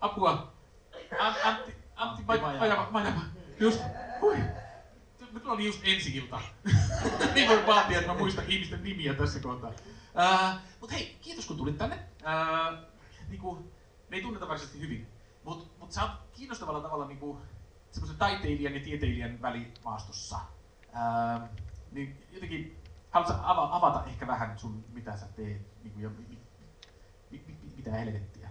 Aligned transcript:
apua. 0.00 0.52
Antti, 1.44 1.74
Antti 1.96 2.24
Majava, 2.24 2.88
Majava. 2.90 3.20
Just, 3.60 3.80
hui. 4.20 4.36
Nyt 5.32 5.46
oli 5.46 5.66
just 5.66 5.80
ensi 5.84 6.16
ilta. 6.16 6.40
niin 7.34 7.48
voi 7.48 7.66
vaatia, 7.66 7.98
että 7.98 8.12
mä 8.12 8.18
muistan 8.18 8.44
ihmisten 8.48 8.84
nimiä 8.84 9.14
tässä 9.14 9.40
kohtaa. 9.40 9.72
Mut 10.80 10.92
hei, 10.92 11.18
kiitos 11.20 11.46
kun 11.46 11.56
tulit 11.56 11.78
tänne. 11.78 11.98
Uh, 12.20 12.78
niinku, 13.28 13.72
me 14.08 14.16
ei 14.16 14.22
tunneta 14.22 14.48
varsinaisesti 14.48 14.80
hyvin, 14.80 15.08
mut, 15.44 15.78
mut 15.78 15.92
sä 15.92 16.02
oot 16.02 16.10
kiinnostavalla 16.32 16.80
tavalla 16.80 17.06
niinku, 17.06 17.40
semmoisen 17.90 18.18
taiteilijan 18.18 18.74
ja 18.74 18.80
tieteilijän 18.80 19.42
välimaastossa. 19.42 20.36
Uh, 20.88 21.48
niin 21.92 22.26
jotenkin, 22.32 22.78
haluatko 23.10 23.42
avata 23.46 24.04
ehkä 24.06 24.26
vähän 24.26 24.58
sun, 24.58 24.84
mitä 24.92 25.16
sä 25.16 25.26
teet, 25.36 25.82
niinku, 25.82 26.00
ja 26.00 26.10
mitä 27.84 27.96
helvettiä? 27.96 28.50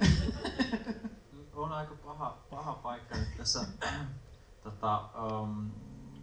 on 1.54 1.72
aika 1.72 1.94
paha, 1.94 2.38
paha 2.50 2.72
paikka 2.72 3.16
nyt 3.16 3.36
tässä 3.36 3.66
tota, 4.62 5.08
um, 5.22 5.70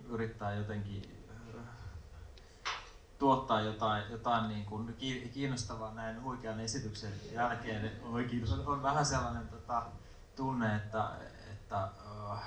yrittää 0.10 0.54
jotenkin 0.54 1.26
äh, 1.58 1.64
tuottaa 3.20 3.62
jotain, 3.62 4.12
jotain 4.12 4.48
niin 4.50 4.66
kuin 4.66 4.96
ki- 4.96 5.32
kiinnostavaa 5.34 5.94
näin 5.94 6.24
huikean 6.24 6.60
esityksen 6.60 7.14
jälkeen. 7.32 7.92
Oi, 8.04 8.26
kiitos. 8.26 8.52
On, 8.52 8.68
on 8.68 8.84
vähän 8.84 9.06
sellainen 9.06 9.48
tota, 9.48 9.86
tunne, 10.36 10.76
että, 10.76 11.12
että 11.52 11.90
uh, 12.06 12.38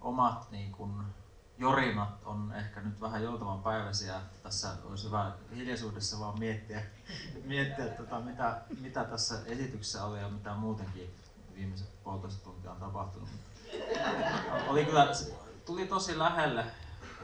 omat 0.00 0.50
niin 0.50 0.72
kuin, 0.72 1.04
jorinat 1.58 2.22
on 2.24 2.52
ehkä 2.54 2.80
nyt 2.80 3.00
vähän 3.00 3.22
joutavan 3.22 3.62
päiväisiä. 3.62 4.20
Tässä 4.42 4.68
olisi 4.84 5.06
hyvä 5.06 5.32
hiljaisuudessa 5.54 6.20
vaan 6.20 6.38
miettiä, 6.38 6.82
miettiä 7.44 7.86
tota, 7.86 8.20
mitä, 8.20 8.60
mitä 8.80 9.04
tässä 9.04 9.34
esityksessä 9.46 10.04
oli 10.04 10.20
ja 10.20 10.28
mitä 10.28 10.54
muutenkin 10.54 11.14
viimeiset 11.54 12.04
puolitoista 12.04 12.44
tuntia 12.44 12.70
on 12.70 12.80
tapahtunut. 12.80 13.28
Oli 14.68 14.84
kyllä, 14.84 15.08
tuli 15.66 15.86
tosi 15.86 16.18
lähelle 16.18 16.64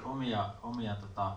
omia, 0.05 0.51
omia 0.63 0.95
tota, 0.95 1.37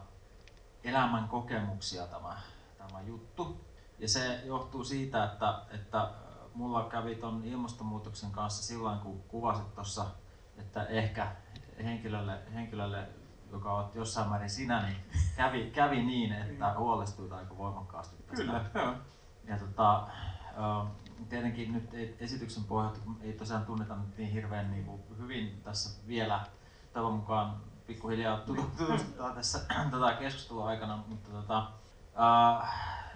elämän 0.84 1.28
kokemuksia 1.28 2.08
tämä, 2.08 2.38
tämä 2.78 3.02
juttu. 3.02 3.66
Ja 4.00 4.08
se 4.08 4.42
johtuu 4.46 4.84
siitä, 4.84 5.24
että, 5.24 5.62
että 5.72 6.10
mulla 6.54 6.90
kävi 6.90 7.16
ton 7.16 7.44
ilmastonmuutoksen 7.46 8.32
kanssa 8.32 8.64
silloin, 8.64 9.00
kun 9.00 9.24
kuvasit 9.24 9.76
tuossa, 9.76 10.06
että 10.58 10.86
ehkä 10.86 11.36
henkilölle, 11.84 12.40
henkilölle 12.54 13.08
joka 13.52 13.74
on 13.74 13.92
jossain 13.96 14.30
määrin 14.30 14.50
sinä, 14.50 14.86
niin 14.86 14.98
kävi, 15.36 15.72
kävi 15.72 16.04
niin, 16.04 16.34
että 16.34 16.74
huolestuit 16.78 17.32
aika 17.32 17.58
voimakkaasti 17.58 18.24
tästä. 18.24 18.44
Kyllä, 18.44 18.66
joo. 18.76 18.94
Ja 19.48 19.58
tota, 19.58 20.08
tietenkin 21.30 21.74
nyt 21.74 21.90
esityksen 22.20 22.64
pohjalta 22.64 23.00
ei 23.22 23.34
tosiaan 23.34 23.66
tunneta 23.66 23.96
nyt 23.96 24.18
niin 24.18 24.32
hirveän 24.32 24.72
niin 24.72 24.86
kuin 24.86 25.02
hyvin 25.18 25.62
tässä 25.64 26.08
vielä 26.08 26.46
tavan 26.94 27.14
mukaan 27.14 27.62
pikkuhiljaa 27.88 28.38
tutustutaan 28.38 29.36
tässä 29.36 29.60
tätä 29.92 30.14
keskustelua 30.20 30.68
aikana, 30.68 31.04
mutta 31.08 31.30
tota, 31.32 31.68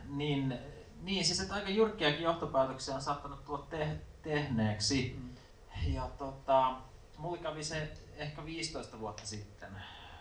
niin, 0.06 0.60
niin 1.02 1.26
siis 1.26 1.40
että 1.40 1.56
aika 1.56 1.70
jyrkkiäkin 1.70 2.24
johtopäätöksiä 2.24 2.96
on 2.96 3.02
saattanut 3.02 3.46
tulla 3.46 3.66
te- 3.70 4.02
tehneeksi. 4.22 5.20
Mm. 5.20 5.30
Ja 5.94 6.10
tota, 6.18 6.76
mulla 7.18 7.38
kävi 7.38 7.64
se 7.64 7.94
ehkä 8.16 8.46
15 8.46 9.00
vuotta 9.00 9.26
sitten. 9.26 9.70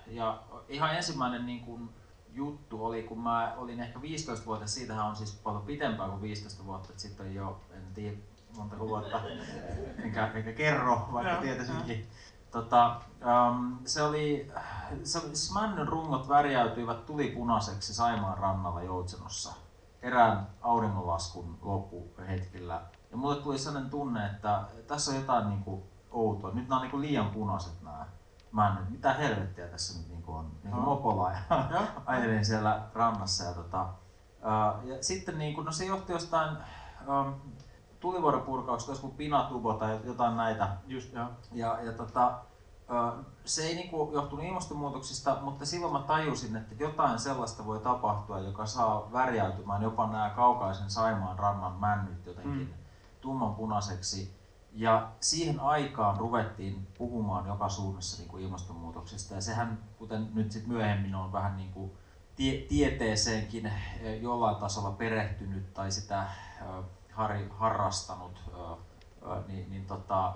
Ja 0.06 0.42
ihan 0.68 0.96
ensimmäinen 0.96 1.46
niin 1.46 1.60
kuin, 1.60 1.90
juttu 2.32 2.84
oli, 2.84 3.02
kun 3.02 3.20
mä 3.20 3.54
olin 3.56 3.80
ehkä 3.80 4.00
15 4.00 4.46
vuotta, 4.46 4.66
siitähän 4.66 5.06
on 5.06 5.16
siis 5.16 5.40
paljon 5.44 5.62
pitempään 5.62 6.10
kuin 6.10 6.22
15 6.22 6.64
vuotta, 6.64 6.88
että 6.90 7.02
sitten 7.02 7.34
jo, 7.34 7.60
en 7.70 7.94
tiedä 7.94 8.16
monta 8.56 8.78
vuotta, 8.78 9.20
enkä, 10.04 10.26
enkä 10.34 10.52
kerro, 10.52 11.08
vaikka 11.12 11.36
tietäisinkin. 11.36 12.06
Tota, 12.50 13.00
um, 13.50 13.78
se 13.84 14.02
oli, 14.02 14.52
se, 15.02 15.20
siis 15.20 15.52
männyn 15.52 15.88
rungot 15.88 16.28
värjäytyivät 16.28 17.06
tulipunaiseksi 17.06 17.94
Saimaan 17.94 18.38
rannalla 18.38 18.82
Joutsenossa 18.82 19.54
erään 20.02 20.46
auringonlaskun 20.60 21.58
loppuhetkellä. 21.62 22.82
Ja 23.10 23.16
mulle 23.16 23.36
tuli 23.36 23.58
sellainen 23.58 23.90
tunne, 23.90 24.26
että 24.26 24.64
tässä 24.86 25.10
on 25.10 25.16
jotain 25.16 25.48
niin 25.48 25.64
kuin 25.64 25.82
outoa. 26.10 26.50
Nyt 26.54 26.68
nämä 26.68 26.76
on 26.76 26.82
niin 26.82 26.90
kuin 26.90 27.02
liian 27.02 27.30
punaiset 27.30 27.82
nämä 27.82 28.06
männyt, 28.52 28.90
mitä 28.90 29.12
helvettiä 29.12 29.66
tässä 29.66 29.98
nyt 29.98 30.08
niinku 30.08 30.32
on, 30.32 30.50
niinku 30.62 30.78
no. 30.78 30.84
mopolla 30.84 31.30
ja 31.32 31.38
ajelin 32.06 32.44
siellä 32.44 32.82
rannassa. 32.94 33.44
Ja, 33.44 33.52
tota, 33.52 33.88
ja 34.84 35.02
sitten 35.02 35.38
niinku, 35.38 35.62
no 35.62 35.72
se 35.72 35.84
johti 35.84 36.12
jostain 36.12 36.56
um, 37.08 37.34
tulivuoropurkauksesta, 38.00 38.92
joskus 38.92 39.10
pinatubo 39.10 39.74
tai 39.74 40.00
jotain 40.04 40.36
näitä. 40.36 40.68
Just, 40.86 41.12
ja. 41.12 41.30
Ja, 41.52 41.78
ja 41.82 41.92
tota, 41.92 42.38
se 43.44 43.62
ei 43.62 43.74
niinku 43.74 44.10
johtunut 44.12 44.44
ilmastonmuutoksista, 44.44 45.38
mutta 45.40 45.66
silloin 45.66 45.92
mä 45.92 45.98
tajusin, 45.98 46.56
että 46.56 46.74
jotain 46.78 47.18
sellaista 47.18 47.66
voi 47.66 47.78
tapahtua, 47.78 48.38
joka 48.38 48.66
saa 48.66 49.12
värjäytymään 49.12 49.82
jopa 49.82 50.06
nämä 50.06 50.30
kaukaisen 50.30 50.90
Saimaan 50.90 51.38
rannan 51.38 51.72
männyt 51.72 52.26
jotenkin 52.26 52.58
mm. 52.58 52.74
tummanpunaiseksi 53.20 54.35
ja 54.76 55.08
siihen 55.20 55.60
aikaan 55.60 56.16
ruvettiin 56.16 56.86
puhumaan 56.98 57.46
joka 57.46 57.68
suunnassa 57.68 58.18
niin 58.18 58.28
kuin 58.28 58.42
ilmastonmuutoksesta 58.42 59.34
ja 59.34 59.40
sehän, 59.40 59.78
kuten 59.98 60.28
nyt 60.34 60.52
sit 60.52 60.66
myöhemmin 60.66 61.14
on 61.14 61.32
vähän 61.32 61.56
niin 61.56 61.72
kuin 61.72 61.92
tie- 62.36 62.66
tieteeseenkin 62.68 63.66
eh, 63.66 64.22
jollain 64.22 64.56
tasolla 64.56 64.90
perehtynyt 64.90 65.74
tai 65.74 65.90
sitä 65.90 66.18
äh, 66.18 66.28
har, 67.12 67.38
harrastanut, 67.50 68.40
äh, 68.48 69.46
niin, 69.46 69.70
niin 69.70 69.86
tota, 69.86 70.34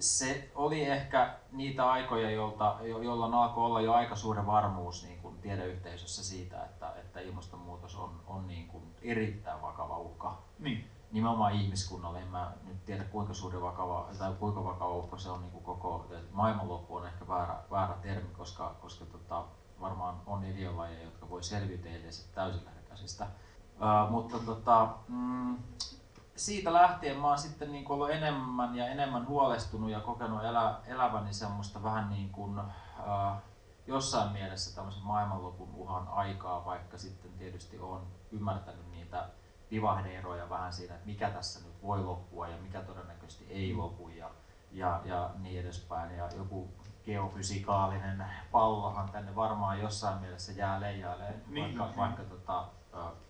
se 0.00 0.50
oli 0.54 0.84
ehkä 0.84 1.34
niitä 1.52 1.90
aikoja, 1.90 2.30
jolta, 2.30 2.76
jo, 2.82 3.02
jolloin 3.02 3.34
alkoi 3.34 3.64
olla 3.64 3.80
jo 3.80 3.92
aika 3.92 4.16
suuri 4.16 4.46
varmuus 4.46 5.04
niin 5.04 5.18
kuin 5.18 5.38
tiedeyhteisössä 5.38 6.24
siitä, 6.24 6.64
että, 6.64 6.92
että 6.96 7.20
ilmastonmuutos 7.20 7.96
on, 7.96 8.20
on 8.26 8.46
niin 8.46 8.68
kuin 8.68 8.84
erittäin 9.02 9.62
vakava 9.62 9.98
uhka. 9.98 10.42
Niin 10.58 10.90
nimenomaan 11.12 11.52
ihmiskunnalle. 11.52 12.22
En 12.22 12.28
mä 12.28 12.52
nyt 12.64 12.84
tiedä 12.84 13.04
kuinka 13.04 13.34
suuri 13.34 13.62
vakava, 13.62 14.08
tai 14.18 14.32
kuinka 14.34 14.64
vakava 14.64 14.94
uhka 14.94 15.18
se 15.18 15.30
on 15.30 15.40
niin 15.40 15.52
kuin 15.52 15.64
koko, 15.64 16.06
maailmanloppu 16.32 16.96
on 16.96 17.06
ehkä 17.06 17.28
väärä, 17.28 17.62
väärä 17.70 17.94
termi, 18.02 18.28
koska, 18.28 18.74
koska 18.80 19.04
tota, 19.04 19.44
varmaan 19.80 20.20
on 20.26 20.44
eliölajeja, 20.44 21.04
jotka 21.04 21.30
voi 21.30 21.42
selviytyä 21.42 21.92
edes 21.92 22.30
täysin 22.34 22.62
käsistä. 22.88 23.26
Uh, 23.74 24.10
mutta 24.10 24.38
tota, 24.38 24.88
mm, 25.08 25.58
siitä 26.36 26.72
lähtien 26.72 27.20
mä 27.20 27.28
oon 27.28 27.38
sitten 27.38 27.72
niin 27.72 27.90
ollut 27.90 28.10
enemmän 28.10 28.76
ja 28.76 28.86
enemmän 28.86 29.28
huolestunut 29.28 29.90
ja 29.90 30.00
kokenut 30.00 30.44
elä, 30.44 30.80
eläväni 30.86 31.32
semmoista 31.32 31.82
vähän 31.82 32.10
niin 32.10 32.30
kuin, 32.30 32.58
uh, 32.58 33.36
jossain 33.86 34.32
mielessä 34.32 34.76
tämmöisen 34.76 35.02
maailmanlopun 35.02 35.74
uhan 35.74 36.08
aikaa, 36.08 36.64
vaikka 36.64 36.98
sitten 36.98 37.30
tietysti 37.38 37.78
on 37.78 38.06
ymmärtänyt 38.32 38.90
niitä 38.90 39.28
vivahdeeroja 39.70 40.50
vähän 40.50 40.72
siinä, 40.72 40.94
että 40.94 41.06
mikä 41.06 41.30
tässä 41.30 41.60
nyt 41.66 41.82
voi 41.82 42.04
loppua 42.04 42.48
ja 42.48 42.56
mikä 42.62 42.80
todennäköisesti 42.80 43.46
ei 43.50 43.72
mm. 43.72 43.78
lopu 43.78 44.08
ja, 44.08 44.30
ja, 44.72 45.00
ja 45.04 45.30
niin 45.38 45.60
edespäin. 45.60 46.16
Ja 46.16 46.28
joku 46.36 46.68
geofysikaalinen 47.04 48.24
pallohan 48.52 49.10
tänne 49.10 49.34
varmaan 49.34 49.80
jossain 49.80 50.20
mielessä 50.20 50.52
jää 50.52 50.80
leijailemaan, 50.80 51.34
niin, 51.46 51.64
vaikka, 51.64 51.86
niin. 51.86 51.96
vaikka 51.96 52.22
tota, 52.22 52.68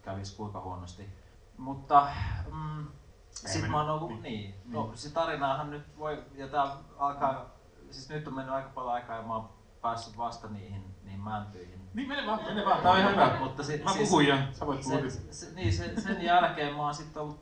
kävisi 0.02 0.36
kuinka 0.36 0.60
huonosti. 0.60 1.08
Mutta 1.56 2.08
mm, 2.52 2.86
sitten 3.30 3.70
mä 3.70 3.80
oon 3.80 3.90
ollut 3.90 4.10
niin. 4.10 4.22
niin. 4.22 4.54
No, 4.64 4.86
niin. 4.86 4.98
se 4.98 5.10
tarinaahan 5.10 5.70
nyt 5.70 5.98
voi, 5.98 6.24
ja 6.34 6.48
tää 6.48 6.76
alkaa, 6.98 7.46
siis 7.90 8.08
nyt 8.08 8.28
on 8.28 8.34
mennyt 8.34 8.54
aika 8.54 8.68
paljon 8.68 8.94
aikaa 8.94 9.16
ja 9.16 9.22
mä 9.22 9.34
oon 9.36 9.48
päässyt 9.80 10.18
vasta 10.18 10.48
niihin, 10.48 10.94
niihin 11.18 11.24
mäntyihin 11.24 11.78
niin 11.94 12.08
mene 12.08 12.26
vaan, 12.26 12.44
mene 12.44 12.64
vaan. 12.64 12.82
Tää 12.82 12.92
on 12.92 12.98
ihan 12.98 13.12
hyvä. 13.12 13.36
Mutta 13.40 13.62
si, 13.62 13.82
mä 13.84 13.92
siis, 13.92 14.08
puhun 14.08 14.26
ja 14.26 14.38
sä 14.52 14.66
voit 14.66 14.80
puhua. 14.80 15.10
Se, 15.10 15.32
se, 15.32 15.54
niin, 15.54 15.72
se, 15.72 16.00
sen 16.00 16.22
jälkeen 16.22 16.74
mä 16.74 16.82
oon 16.82 16.94
sitten 16.94 17.22
ollut 17.22 17.40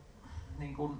niin 0.58 0.76
kuin, 0.76 0.98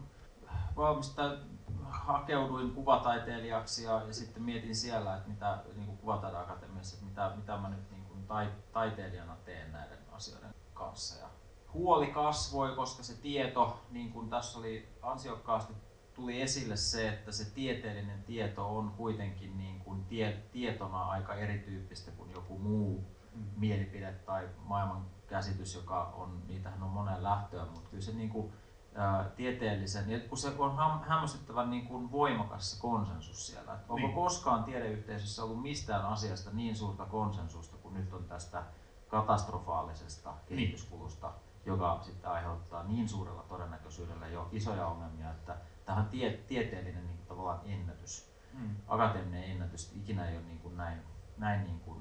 valmista, 0.77 1.37
hakeuduin 1.83 2.71
kuvataiteilijaksi 2.71 3.85
ja, 3.85 4.03
ja 4.07 4.15
sitten 4.15 4.43
mietin 4.43 4.77
siellä, 4.77 5.17
että 5.17 5.29
mitä 5.29 5.59
niin 5.75 5.87
kuin 5.87 5.99
kuvataideakatemiassa, 5.99 6.97
että 6.97 7.07
mitä, 7.07 7.33
mitä 7.37 7.57
mä 7.57 7.69
nyt 7.69 7.91
niin 7.91 8.05
kuin 8.05 8.27
tai, 8.27 8.53
taiteilijana 8.73 9.37
teen 9.45 9.73
näiden 9.73 9.99
asioiden 10.13 10.55
kanssa. 10.75 11.21
Ja 11.21 11.27
huoli 11.73 12.07
kasvoi, 12.07 12.77
koska 12.77 13.03
se 13.03 13.15
tieto, 13.15 13.81
niin 13.91 14.13
kuin 14.13 14.31
tässä 14.31 14.59
oli 14.59 14.89
ansiokkaasti 15.03 15.75
tuli 16.17 16.43
esille 16.43 16.77
se, 16.77 17.09
että 17.09 17.33
se 17.33 17.55
tieteellinen 17.55 18.23
tieto 18.23 18.77
on 18.77 18.91
kuitenkin 18.91 19.59
niin 19.59 19.81
kuin 19.81 20.05
tie, 20.05 20.43
tietona 20.53 21.03
aika 21.03 21.35
erityyppistä 21.35 22.11
kuin 22.11 22.31
joku 22.31 22.59
muu 22.59 23.05
mm. 23.35 23.45
mielipide 23.57 24.13
tai 24.13 24.49
maailman 24.59 25.07
käsitys, 25.27 25.75
joka 25.75 26.05
on, 26.05 26.43
niitähän 26.47 26.83
on 26.83 26.91
monen 26.91 27.23
lähtöä, 27.23 27.65
mutta 27.65 27.91
kyllä 27.91 28.03
se 28.03 28.13
niin 28.13 28.31
kuin, 28.31 28.53
ää, 28.95 29.31
tieteellisen, 29.37 30.11
ja 30.11 30.21
kun 30.21 30.39
se 30.39 30.49
on 30.59 30.77
häm, 30.77 31.01
hämmästyttävän 31.01 31.71
niin 31.71 31.87
kuin 31.87 32.13
voimakas 32.13 32.71
se 32.71 32.81
konsensus 32.81 33.47
siellä. 33.47 33.75
Että 33.75 33.93
onko 33.93 34.07
niin. 34.07 34.15
koskaan 34.15 34.65
tiedeyhteisössä 34.65 35.45
ollut 35.45 35.63
mistään 35.63 36.07
asiasta 36.07 36.51
niin 36.53 36.77
suurta 36.77 37.05
konsensusta 37.05 37.77
kuin 37.77 37.95
nyt 37.95 38.13
on 38.13 38.25
tästä 38.25 38.63
katastrofaalisesta 39.09 40.35
kehityskulusta, 40.47 41.33
joka 41.67 41.99
sitten 42.03 42.31
aiheuttaa 42.31 42.83
niin 42.83 43.09
suurella 43.09 43.43
todennäköisyydellä 43.43 44.29
jo 44.29 44.49
isoja 44.53 44.87
ongelmia, 44.87 45.31
että 45.31 45.57
tähän 45.87 46.05
on 46.05 46.11
tie, 46.11 46.31
tieteellinen 46.31 47.07
niin 47.07 47.17
kuin, 47.17 47.27
tavallaan 47.27 47.61
ennätys, 47.65 48.31
mm. 48.53 48.77
akateeminen 48.89 49.45
ennätys, 49.45 49.93
ikinä 49.95 50.29
ei 50.29 50.37
ole 50.37 50.45
niin 50.45 50.59
kuin 50.59 50.77
näin, 50.77 50.99
näin 51.39 51.65
niin 51.65 51.81
kuin 51.81 52.01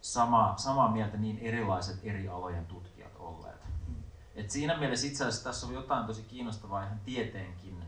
sama, 0.00 0.54
samaa 0.56 0.92
mieltä 0.92 1.16
niin 1.16 1.38
erilaiset 1.38 2.00
eri 2.02 2.28
alojen 2.28 2.66
tutkijat 2.66 3.16
olleet. 3.18 3.64
Mm. 3.88 4.02
Et 4.34 4.50
siinä 4.50 4.78
mielessä 4.78 5.06
itse 5.06 5.24
asiassa 5.24 5.44
tässä 5.44 5.66
on 5.66 5.74
jotain 5.74 6.06
tosi 6.06 6.22
kiinnostavaa 6.22 6.84
ihan 6.84 7.00
tieteenkin 7.00 7.84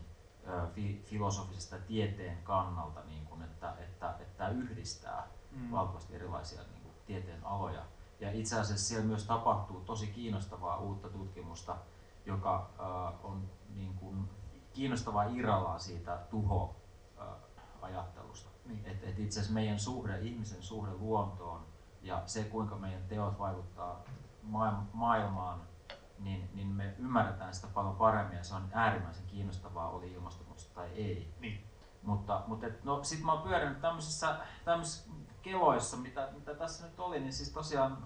fi, 0.75 1.01
filosofisesta 1.05 1.77
tieteen 1.77 2.37
kannalta, 2.43 3.03
niin 3.03 3.25
kuin, 3.25 3.41
että, 3.41 3.73
että, 3.79 4.15
että 4.19 4.37
tämä 4.37 4.49
yhdistää 4.49 5.27
mm. 5.51 5.71
valtavasti 5.71 6.15
erilaisia 6.15 6.61
niin 6.61 6.81
kuin, 6.81 6.93
tieteen 7.05 7.45
aloja. 7.45 7.85
Ja 8.19 8.31
itse 8.31 8.59
asiassa 8.59 8.87
siellä 8.87 9.05
myös 9.05 9.25
tapahtuu 9.25 9.79
tosi 9.79 10.07
kiinnostavaa 10.07 10.77
uutta 10.77 11.09
tutkimusta, 11.09 11.77
joka 12.25 12.69
äh, 12.79 13.25
on 13.25 13.49
niin 13.75 13.93
kuin, 13.93 14.29
kiinnostavaa 14.73 15.23
irrallaan 15.23 15.79
siitä 15.79 16.19
tuho-ajattelusta. 16.29 18.49
Niin. 18.65 18.85
Et, 18.85 19.03
et 19.03 19.19
itse 19.19 19.39
asiassa 19.39 19.53
meidän 19.53 19.79
suhde, 19.79 20.19
ihmisen 20.19 20.63
suhde 20.63 20.93
luontoon 20.93 21.65
ja 22.01 22.23
se, 22.25 22.43
kuinka 22.43 22.75
meidän 22.75 23.03
teot 23.07 23.39
vaikuttaa 23.39 24.03
maailmaan, 24.93 25.61
niin, 26.19 26.49
niin 26.53 26.67
me 26.67 26.95
ymmärretään 26.99 27.53
sitä 27.53 27.67
paljon 27.73 27.95
paremmin 27.95 28.37
ja 28.37 28.43
se 28.43 28.55
on 28.55 28.69
äärimmäisen 28.71 29.25
kiinnostavaa, 29.27 29.89
oli 29.89 30.11
ilmastonmuutosta 30.11 30.75
tai 30.75 30.89
ei. 30.89 31.33
Niin. 31.39 31.63
Mutta, 32.03 32.43
mutta 32.47 32.67
et, 32.67 32.83
no, 32.83 33.03
sitten 33.03 33.25
mä 33.25 33.33
oon 33.33 33.41
pyörinyt 33.41 33.81
tämmöisissä, 33.81 34.37
tämmöisissä 34.65 35.09
keloissa, 35.41 35.97
mitä, 35.97 36.29
mitä 36.33 36.55
tässä 36.55 36.87
nyt 36.87 36.99
oli, 36.99 37.19
niin 37.19 37.33
siis 37.33 37.49
tosiaan 37.49 37.97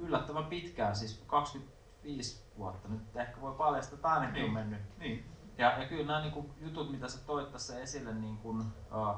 yllättävän 0.00 0.44
pitkään, 0.44 0.96
siis 0.96 1.24
25 2.16 2.44
vuotta. 2.58 2.88
Nyt 2.88 3.16
ehkä 3.16 3.40
voi 3.40 3.54
paljastaa, 3.54 3.96
että 3.96 4.08
ainakin 4.08 4.34
niin. 4.34 4.46
on 4.46 4.54
mennyt. 4.54 4.80
Niin. 4.98 5.24
Ja, 5.58 5.78
ja 5.78 5.88
kyllä 5.88 6.06
nämä 6.06 6.20
niin 6.20 6.32
kuin, 6.32 6.52
jutut, 6.60 6.90
mitä 6.90 7.08
sä 7.08 7.26
toit 7.26 7.52
tässä 7.52 7.80
esille 7.80 8.14
niin 8.14 8.38
kuin, 8.38 8.60
uh, 8.60 9.16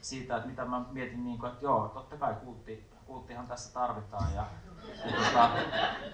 siitä, 0.00 0.36
että 0.36 0.48
mitä 0.48 0.64
mä 0.64 0.84
mietin, 0.90 1.24
niin 1.24 1.38
kuin, 1.38 1.52
että 1.52 1.64
joo, 1.64 1.88
totta 1.88 2.16
kai 2.16 2.34
kultti, 2.34 2.90
kulttihan 3.06 3.46
tässä 3.46 3.74
tarvitaan. 3.74 4.34
Ja, 4.34 4.46
ja 5.04 5.12
tota, 5.16 5.50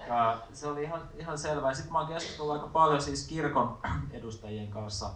uh, 0.07 0.53
se 0.53 0.67
oli 0.67 0.83
ihan, 0.83 1.09
ihan 1.15 1.37
selvää. 1.37 1.73
Sitten 1.73 1.93
mä 1.93 1.99
oon 1.99 2.07
keskustellut 2.07 2.53
aika 2.53 2.67
paljon 2.67 3.01
siis 3.01 3.27
kirkon 3.27 3.79
edustajien 4.11 4.71
kanssa, 4.71 5.09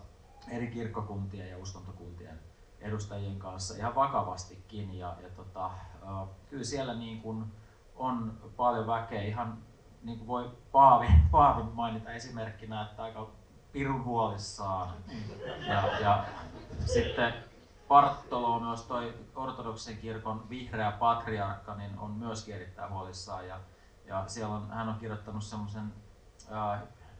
eri 0.49 0.67
kirkkokuntien 0.67 1.49
ja 1.49 1.57
uskontokuntien 1.57 2.39
edustajien 2.79 3.39
kanssa 3.39 3.77
ihan 3.77 3.95
vakavastikin. 3.95 4.97
Ja, 4.97 5.15
ja 5.23 5.29
tota, 5.29 5.65
uh, 5.65 6.29
kyllä 6.49 6.63
siellä 6.63 6.93
niin 6.93 7.21
kuin 7.21 7.45
on 7.95 8.39
paljon 8.57 8.87
väkeä. 8.87 9.21
Ihan 9.21 9.57
niin 10.03 10.17
kuin 10.17 10.27
voi 10.27 10.51
Paavi, 10.71 11.07
Paavi 11.31 11.63
mainita 11.73 12.11
esimerkkinä, 12.11 12.81
että 12.81 13.03
aika 13.03 13.29
pirun 13.71 14.03
huolissaan. 14.03 14.89
Ja, 15.67 15.99
ja 15.99 16.25
sitten 16.85 17.33
Bartolomeos, 17.87 18.81
toi 18.81 19.13
ortodoksen 19.35 19.97
kirkon 19.97 20.49
vihreä 20.49 20.91
patriarkka, 20.91 21.75
niin 21.75 21.99
on 21.99 22.11
myöskin 22.11 22.55
erittäin 22.55 22.93
huolissaan. 22.93 23.47
Ja, 23.47 23.59
ja 24.05 24.23
siellä 24.27 24.55
on, 24.55 24.69
hän 24.69 24.89
on 24.89 24.99
kirjoittanut 24.99 25.43
semmoisen 25.43 25.93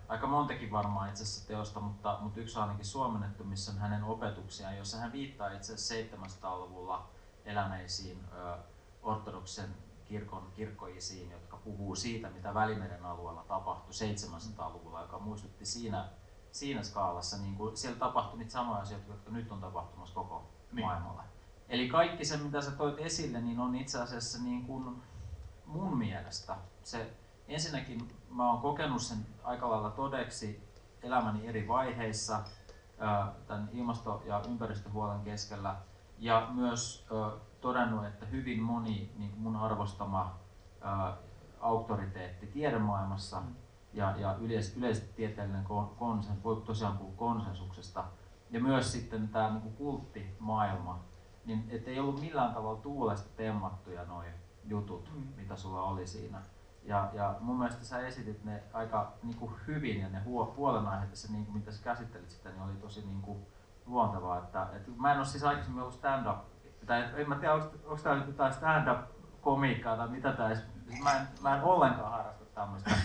aika 0.08 0.28
montakin 0.28 0.72
varmaan 0.72 1.10
itse 1.10 1.24
asiassa 1.24 1.48
teosta, 1.48 1.80
mutta, 1.80 2.18
mutta 2.22 2.40
yksi 2.40 2.60
ainakin 2.60 2.86
suomennettu, 2.86 3.44
missä 3.44 3.72
on 3.72 3.78
hänen 3.78 4.04
opetuksiaan, 4.04 4.78
jossa 4.78 4.98
hän 4.98 5.12
viittaa 5.12 5.52
itse 5.52 5.74
asiassa 5.74 6.18
700-luvulla 6.18 7.08
eläneisiin 7.46 8.24
ö, 8.34 8.58
ortodoksen 9.04 9.76
kirkon 10.06 10.52
kirkkoisiin, 10.56 11.32
jotka 11.32 11.58
puhuu 11.58 11.96
siitä, 11.96 12.30
mitä 12.30 12.54
Välimeren 12.54 13.06
alueella 13.06 13.44
tapahtui 13.44 13.94
700-luvulla, 13.94 15.02
joka 15.02 15.20
muistutti 15.20 15.66
siinä, 15.66 16.10
siinä 16.52 16.84
skaalassa, 16.84 17.38
niin 17.38 17.56
kuin 17.56 17.78
siellä 17.78 18.00
tapahtui 18.00 18.40
niitä 18.40 18.52
samoja 18.52 18.82
asioita, 18.82 19.12
jotka 19.12 19.32
nyt 19.32 19.52
on 19.52 19.62
tapahtumassa 19.62 20.16
koko 20.16 20.44
niin. 20.72 20.86
maailmalla. 20.86 21.24
Eli 21.70 21.90
kaikki 21.90 22.26
se, 22.26 22.38
mitä 22.38 22.62
sä 22.62 22.72
toit 22.72 23.00
esille, 23.00 23.42
niin 23.42 23.60
on 23.60 23.76
itse 23.76 24.02
asiassa 24.02 24.44
niin 24.44 24.66
kuin 24.66 25.02
mun 25.66 25.98
mielestä 25.98 26.56
se, 26.84 27.14
ensinnäkin 27.48 28.16
mä 28.30 28.52
oon 28.52 28.62
kokenut 28.62 29.02
sen 29.02 29.26
aika 29.44 29.70
lailla 29.70 29.90
todeksi 29.90 30.64
elämäni 31.04 31.48
eri 31.48 31.68
vaiheissa 31.68 32.44
tämän 33.48 33.70
ilmasto- 33.74 34.24
ja 34.26 34.42
ympäristöhuolen 34.48 35.22
keskellä 35.22 35.76
ja 36.24 36.48
myös 36.54 37.08
todennut, 37.62 38.06
että 38.06 38.26
hyvin 38.26 38.62
moni 38.62 39.12
niin 39.18 39.34
mun 39.38 39.56
arvostama 39.56 40.40
ää, 40.82 41.18
auktoriteetti 41.60 42.48
tiedemaailmassa 42.48 43.40
mm. 43.40 43.56
ja, 43.94 44.16
ja 44.18 44.36
yleis, 44.42 44.78
yleisesti 44.78 45.14
tieteellinen 45.16 45.66
konsen, 45.98 46.44
voi 46.44 46.62
tosiaan 46.66 46.98
puhua 46.98 47.14
konsensuksesta, 47.16 48.04
ja 48.52 48.60
myös 48.60 48.92
sitten 48.92 49.28
tämä 49.28 49.50
niin 49.50 49.62
kuin 49.62 49.76
kulttimaailma, 49.76 51.00
niin 51.46 51.84
ei 51.86 52.00
ollut 52.00 52.22
millään 52.22 52.54
tavalla 52.54 52.82
tuulesta 52.82 53.30
temmattuja 53.38 54.06
noin 54.06 54.32
jutut, 54.66 55.12
mm. 55.16 55.28
mitä 55.38 55.56
sulla 55.56 55.84
oli 55.84 56.08
siinä. 56.08 56.42
Ja, 56.84 57.10
ja 57.14 57.36
mun 57.40 57.58
mielestä 57.58 57.86
sä 57.86 58.08
esitit 58.08 58.44
ne 58.44 58.64
aika 58.74 59.14
niin 59.24 59.36
kuin 59.36 59.52
hyvin 59.68 60.00
ja 60.00 60.10
ne 60.10 60.22
huolenaiheet, 60.56 61.16
se, 61.16 61.32
niin 61.32 61.46
kuin, 61.46 61.58
mitä 61.58 61.72
sä 61.72 61.84
käsittelit 61.84 62.32
sitä, 62.32 62.50
niin 62.50 62.62
oli 62.62 62.74
tosi 62.74 63.06
niin 63.06 63.22
kuin, 63.22 63.46
luontevaa. 63.86 64.38
Että, 64.38 64.68
että 64.76 64.92
mä 64.98 65.12
en 65.12 65.18
ole 65.18 65.26
siis 65.26 65.44
aikaisemmin 65.44 65.82
ollut 65.82 65.96
stand-up 65.96 66.54
tai 66.86 67.06
en 67.16 67.30
mä 67.30 67.36
tiedä, 67.36 67.54
onko 67.54 67.98
tämä 68.04 68.16
nyt 68.16 68.28
jotain 68.28 68.54
stand-up 68.54 69.00
komiikkaa 69.42 69.98
tai 69.98 70.08
mitä 70.08 70.32
tämä 70.32 70.56
siis 70.56 70.66
mä 71.04 71.14
en, 71.20 71.28
mä 71.42 71.56
en 71.56 71.64
ollenkaan 71.64 72.12
harrasta 72.12 72.46
tämmöistä. 72.46 72.90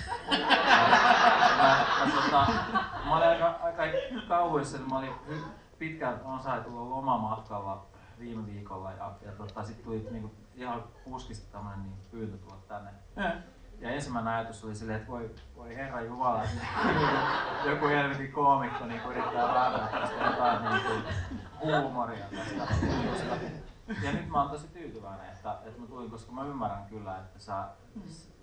mä, 1.59 1.87
mä, 2.05 2.13
tota, 2.15 2.47
mä 3.05 3.17
olin 3.17 3.29
aika, 3.29 3.59
aika 3.63 3.83
kauhuissa, 4.29 4.79
mä 4.79 4.99
olin 4.99 5.15
pitkään 5.79 6.21
ansaitulla 6.25 6.91
lomamatkalla 6.91 7.87
viime 8.19 8.47
viikolla 8.47 8.93
ja, 8.93 9.13
ja 9.23 9.33
tota, 9.33 9.65
sitten 9.65 9.85
tuli 9.85 10.09
niinku, 10.11 10.35
ihan 10.55 10.85
puskista 11.05 11.53
tämmöinen 11.53 11.83
niin 11.83 11.97
pyyntö 12.11 12.37
tulla 12.37 12.57
tänne. 12.69 12.91
Ja 13.81 13.91
ensimmäinen 13.91 14.33
ajatus 14.33 14.65
oli 14.65 14.75
silleen, 14.75 14.99
että 14.99 15.13
voi, 15.13 15.31
voi 15.57 15.77
herra 15.77 16.03
Jumala, 16.03 16.43
että 16.45 16.67
joku 17.71 17.87
helvetin 17.87 18.33
koomikko 18.33 18.87
niin 18.87 19.03
yrittää 19.11 19.55
raadata 19.55 19.99
tästä 19.99 20.25
jotain 20.25 20.65
niin 20.65 20.83
kuin, 20.87 21.03
huumoria 21.61 22.25
tästä 22.37 22.75
ja 24.03 24.13
nyt 24.13 24.29
mä 24.29 24.43
oon 24.43 24.51
tosi 24.51 24.69
tyytyväinen, 24.69 25.31
että, 25.31 25.59
että 25.65 25.81
mä 25.81 25.87
tulin, 25.87 26.11
koska 26.11 26.33
mä 26.33 26.45
ymmärrän 26.45 26.87
kyllä, 26.87 27.19
että 27.19 27.39
sä, 27.39 27.69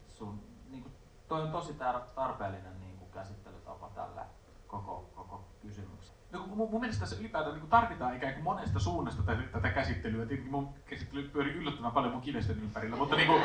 sun, 0.08 0.44
niin 0.70 0.84
kuin, 0.84 0.94
toi 1.28 1.42
on 1.42 1.52
tosi 1.52 1.76
tarpeellinen 2.16 2.80
niin 2.80 2.98
kuin, 2.98 3.12
käsittelytapa 3.12 3.90
tälle 3.96 4.22
koko, 4.68 5.10
koko 5.16 5.48
kysymykselle. 5.62 6.05
No, 6.36 6.48
mun, 6.48 6.72
mun 6.72 6.82
mielestä 6.82 7.00
tässä 7.00 7.16
ylipäätään 7.20 7.56
niin 7.56 7.70
tarvitaan 7.70 8.16
ikään 8.16 8.34
kuin 8.34 8.44
monesta 8.44 8.80
suunnasta 8.80 9.24
tätä, 9.24 9.42
tätä 9.52 9.70
käsittelyä. 9.70 10.26
Tietenkin 10.26 10.52
mun 10.52 10.70
käsittely 10.86 11.30
pyörii 11.30 11.54
yllättävän 11.54 11.92
paljon 11.92 12.14
mun 12.14 12.22
kivesten 12.22 12.60
ympärillä, 12.64 12.96
mutta 12.96 13.16
niin 13.26 13.28
kuin, 13.28 13.42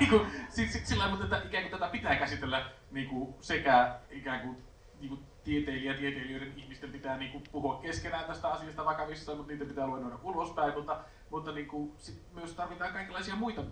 niin 0.00 0.10
kuin, 0.10 0.26
sit, 0.48 0.70
sit 0.70 0.86
sillä 0.86 1.08
mutta 1.08 1.24
että 1.24 1.42
ikään 1.48 1.64
kuin 1.64 1.80
tätä 1.80 1.92
pitää 1.92 2.16
käsitellä 2.16 2.70
niin 2.90 3.08
kuin 3.08 3.34
sekä 3.40 3.98
ikään 4.10 4.40
kuin, 4.40 4.56
niin 5.00 5.08
kuin 5.08 5.20
tieteilijä 5.44 5.94
tieteilijöiden 5.94 6.52
ihmisten 6.56 6.92
pitää 6.92 7.16
niin 7.16 7.32
kuin, 7.32 7.44
puhua 7.52 7.80
keskenään 7.82 8.24
tästä 8.24 8.48
asiasta 8.48 8.84
vakavissa, 8.84 9.34
mutta 9.34 9.52
niitä 9.52 9.64
pitää 9.64 9.86
luennoida 9.86 10.18
ulospäin, 10.22 10.74
mutta, 10.74 11.00
mutta 11.30 11.52
niin 11.52 11.68
kuin, 11.68 11.92
sit 11.96 12.22
myös 12.34 12.54
tarvitaan 12.54 12.92
kaikenlaisia 12.92 13.36
muita 13.36 13.62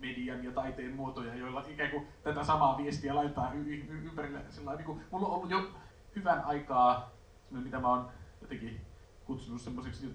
median 0.00 0.44
ja 0.44 0.50
taiteen 0.50 0.96
muotoja, 0.96 1.34
joilla 1.34 1.64
ikään 1.68 1.90
kuin 1.90 2.06
tätä 2.22 2.44
samaa 2.44 2.78
viestiä 2.78 3.14
laittaa 3.14 3.52
y- 3.52 3.74
y- 3.74 4.02
ympärille. 4.04 4.40
Sillä 4.50 4.74
niin 4.74 4.84
kuin, 4.84 5.00
mulla 5.10 5.26
on 5.26 5.32
ollut 5.32 5.50
jo 5.50 5.70
hyvän 6.16 6.44
aikaa, 6.44 7.10
mitä 7.50 7.80
mä 7.80 7.88
oon 7.88 8.08
jotenkin 8.40 8.80
kutsunut 9.24 9.60
semmoiseksi, 9.60 10.14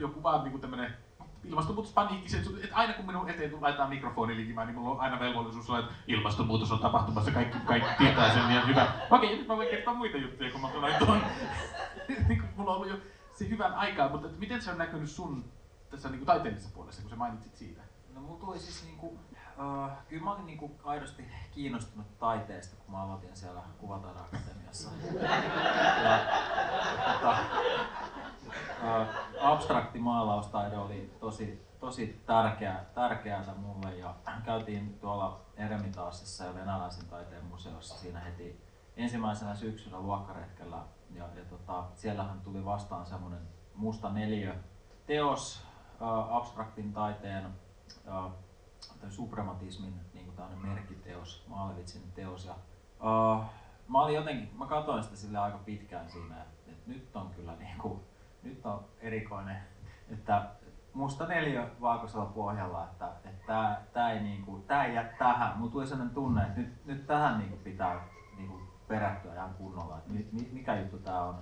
joku 0.00 0.22
vaan 0.22 0.42
niin 0.42 0.50
kuin 0.50 0.60
tämmöinen 0.60 0.94
ilmastonmuutospaniikki, 1.44 2.36
että 2.36 2.76
aina 2.76 2.92
kun 2.92 3.06
minun 3.06 3.30
eteen 3.30 3.62
laitetaan 3.62 3.88
mikrofoni 3.88 4.36
liikimään, 4.36 4.66
niin 4.66 4.78
mulla 4.78 4.94
on 4.94 5.00
aina 5.00 5.20
velvollisuus 5.20 5.70
olla, 5.70 5.78
että 5.78 5.94
ilmastonmuutos 6.06 6.72
on 6.72 6.78
tapahtumassa, 6.78 7.30
kaikki, 7.30 7.58
kaikki 7.58 7.90
tietää 7.98 8.34
sen 8.34 8.54
ja 8.54 8.66
hyvä. 8.66 8.92
Okei, 9.10 9.36
nyt 9.36 9.48
mä 9.48 9.56
voin 9.56 9.68
kertoa 9.68 9.94
muita 9.94 10.16
juttuja, 10.16 10.50
kun 10.50 10.60
mä 10.60 10.68
tulen 10.68 10.94
tuon. 10.98 11.20
niin 12.28 12.42
mulla 12.56 12.70
on 12.70 12.76
ollut 12.76 12.88
jo 12.88 12.96
se 13.34 13.48
hyvän 13.48 13.74
aikaa, 13.74 14.08
mutta 14.08 14.28
miten 14.38 14.62
se 14.62 14.70
on 14.70 14.78
näkynyt 14.78 15.10
sun 15.10 15.44
tässä 15.90 16.08
niin 16.08 16.18
kuin 16.18 16.26
taiteellisessa 16.26 16.74
puolessa, 16.74 17.02
kun 17.02 17.10
sä 17.10 17.16
mainitsit 17.16 17.56
siitä? 17.56 17.82
No 18.14 18.20
mulla 18.20 18.40
tuli 18.40 18.58
siis 18.58 18.84
niin 18.84 18.98
kuin, 18.98 19.18
uh, 19.58 19.90
kyllä 20.08 20.24
mä 20.24 20.32
olin 20.32 20.46
niin 20.46 20.58
kuin 20.58 20.72
aidosti 20.84 21.24
kiinnostunut 21.50 22.18
taiteesta, 22.18 22.76
kun 22.76 22.94
mä 22.94 23.02
aloitin 23.02 23.36
siellä 23.36 23.60
Kuvataide-akatemiassa. 23.78 24.90
ja, 26.04 26.18
tota, 27.12 27.36
abstrakti 29.40 29.98
maalaustaide 29.98 30.76
oli 30.76 31.16
tosi, 31.20 31.66
tosi 31.80 32.22
tärkeä, 32.26 32.84
tärkeää 32.94 33.54
mulle. 33.56 33.96
Ja 33.96 34.14
käytiin 34.44 34.98
tuolla 34.98 35.40
Eremitaasissa 35.56 36.44
ja 36.44 36.54
venäläisen 36.54 37.06
taiteen 37.06 37.44
museossa 37.44 37.98
siinä 37.98 38.20
heti 38.20 38.64
ensimmäisenä 38.96 39.54
syksynä 39.54 40.00
luokkaretkellä. 40.00 40.78
Ja, 41.14 41.24
ja 41.36 41.44
tota, 41.44 41.84
siellähän 41.94 42.40
tuli 42.40 42.64
vastaan 42.64 43.06
semmoinen 43.06 43.40
musta 43.74 44.10
neljä 44.10 44.54
teos 45.06 45.62
äh, 46.02 46.36
abstraktin 46.36 46.92
taiteen 46.92 47.44
äh, 48.08 48.32
suprematismin 49.08 49.94
niin 50.14 50.26
kuin 50.26 50.66
merkkiteos, 50.68 51.44
Maalevitsin 51.48 52.12
teos. 52.14 52.44
Ja, 52.44 52.54
uh, 53.00 53.44
mä 53.88 54.02
olin 54.02 54.14
jotenkin, 54.14 54.50
mä 54.58 54.66
katsoin 54.66 55.02
sitä 55.02 55.16
sille 55.16 55.38
aika 55.38 55.58
pitkään 55.58 56.10
siinä, 56.10 56.42
että, 56.42 56.70
että 56.70 56.90
nyt 56.90 57.16
on 57.16 57.30
kyllä 57.36 57.56
niin 57.56 57.78
kuin, 57.78 58.00
nyt 58.42 58.66
on 58.66 58.84
erikoinen, 59.00 59.56
että 60.08 60.50
musta 60.94 61.26
neljä 61.26 61.68
valkoisella 61.80 62.26
pohjalla, 62.26 62.84
että, 62.84 63.08
että 63.24 63.80
tää, 63.92 64.12
ei, 64.12 64.20
niin 64.20 64.44
kuin, 64.44 64.64
ei 64.86 64.94
jää 64.94 65.14
tähän. 65.18 65.58
Mulla 65.58 65.72
tuli 65.72 65.86
sellainen 65.86 66.14
tunne, 66.14 66.42
että 66.42 66.60
nyt, 66.60 66.86
nyt 66.86 67.06
tähän 67.06 67.38
niin 67.38 67.50
kuin 67.50 67.60
pitää 67.60 68.08
niin 68.36 68.48
kuin 68.48 68.62
perättyä 68.88 69.34
ihan 69.34 69.54
kunnolla, 69.54 69.98
että 69.98 70.10
mikä 70.52 70.80
juttu 70.80 70.98
tää 70.98 71.24
on. 71.24 71.38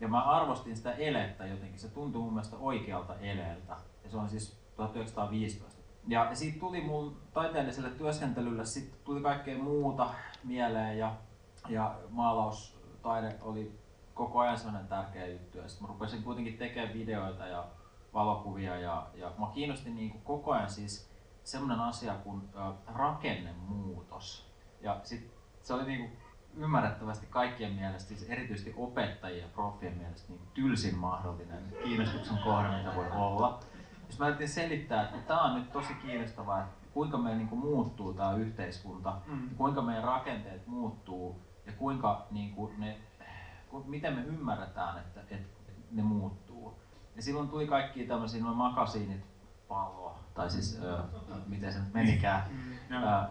Ja 0.00 0.08
mä 0.08 0.22
arvostin 0.22 0.76
sitä 0.76 0.92
elettä 0.92 1.46
jotenkin, 1.46 1.80
se 1.80 1.88
tuntui 1.88 2.22
mun 2.22 2.32
mielestä 2.32 2.56
oikealta 2.56 3.18
eleeltä. 3.18 3.76
Ja 4.04 4.10
se 4.10 4.16
on 4.16 4.28
siis 4.28 4.60
1915. 4.76 5.75
Ja, 6.06 6.34
siitä 6.34 6.60
tuli 6.60 6.80
mun 6.80 7.16
taiteelliselle 7.34 7.90
työskentelylle 7.90 8.64
sit 8.64 9.04
tuli 9.04 9.20
kaikkea 9.20 9.58
muuta 9.58 10.10
mieleen 10.44 10.98
ja, 10.98 11.14
ja 11.68 11.94
maalaustaide 12.10 13.36
oli 13.42 13.78
koko 14.14 14.40
ajan 14.40 14.58
sellainen 14.58 14.88
tärkeä 14.88 15.26
juttu. 15.26 15.58
Sitten 15.66 15.82
mä 15.82 15.88
rupesin 15.88 16.22
kuitenkin 16.22 16.58
tekemään 16.58 16.94
videoita 16.94 17.46
ja 17.46 17.64
valokuvia 18.14 18.76
ja, 18.78 19.06
ja 19.14 19.32
mä 19.38 19.46
kiinnosti 19.54 19.90
niin 19.90 20.10
kuin 20.10 20.22
koko 20.22 20.52
ajan 20.52 20.70
siis 20.70 21.10
semmoinen 21.44 21.80
asia 21.80 22.14
kuin 22.14 22.42
rakennemuutos. 22.86 24.50
Ja 24.80 25.00
sit 25.02 25.30
se 25.62 25.74
oli 25.74 25.84
niin 25.84 25.98
kuin 25.98 26.18
ymmärrettävästi 26.56 27.26
kaikkien 27.30 27.72
mielestä, 27.72 28.08
siis 28.08 28.30
erityisesti 28.30 28.74
opettajien 28.76 29.42
ja 29.42 29.48
profien 29.54 29.96
mielestä 29.96 30.32
niin 30.32 30.40
tylsin 30.54 30.98
mahdollinen 30.98 31.74
kiinnostuksen 31.84 32.38
kohde, 32.44 32.78
mitä 32.78 32.94
voi 32.96 33.10
olla. 33.10 33.60
Jos 34.06 34.18
mä 34.18 34.28
yritin 34.28 34.48
selittää, 34.48 35.02
että 35.02 35.16
tämä 35.16 35.42
on 35.42 35.54
nyt 35.54 35.72
tosi 35.72 35.94
kiinnostavaa, 35.94 36.60
että 36.60 36.86
kuinka 36.94 37.18
meidän 37.18 37.38
niin 37.38 37.48
kuin, 37.48 37.58
muuttuu 37.58 38.14
tämä 38.14 38.32
yhteiskunta, 38.32 39.16
mm. 39.26 39.50
kuinka 39.56 39.82
meidän 39.82 40.04
rakenteet 40.04 40.66
muuttuu 40.66 41.42
ja 41.66 41.72
kuinka 41.72 42.26
niin 42.30 42.54
kuin, 42.54 42.80
ne, 42.80 42.96
miten 43.86 44.14
me 44.14 44.20
ymmärretään, 44.20 44.98
että, 44.98 45.20
että 45.30 45.72
ne 45.90 46.02
muuttuu. 46.02 46.78
Ja 47.16 47.22
silloin 47.22 47.48
tuli 47.48 47.66
kaikki 47.66 48.06
tämmöisiä 48.06 48.42
noin 48.42 48.56
makasiinit, 48.56 49.20
pallo, 49.68 50.18
tai 50.34 50.50
siis 50.50 50.80
ö, 50.82 50.98
miten 51.46 51.72
se 51.72 51.78
nyt 51.78 51.94
menikään. 51.94 52.42
Mm, 52.50 52.72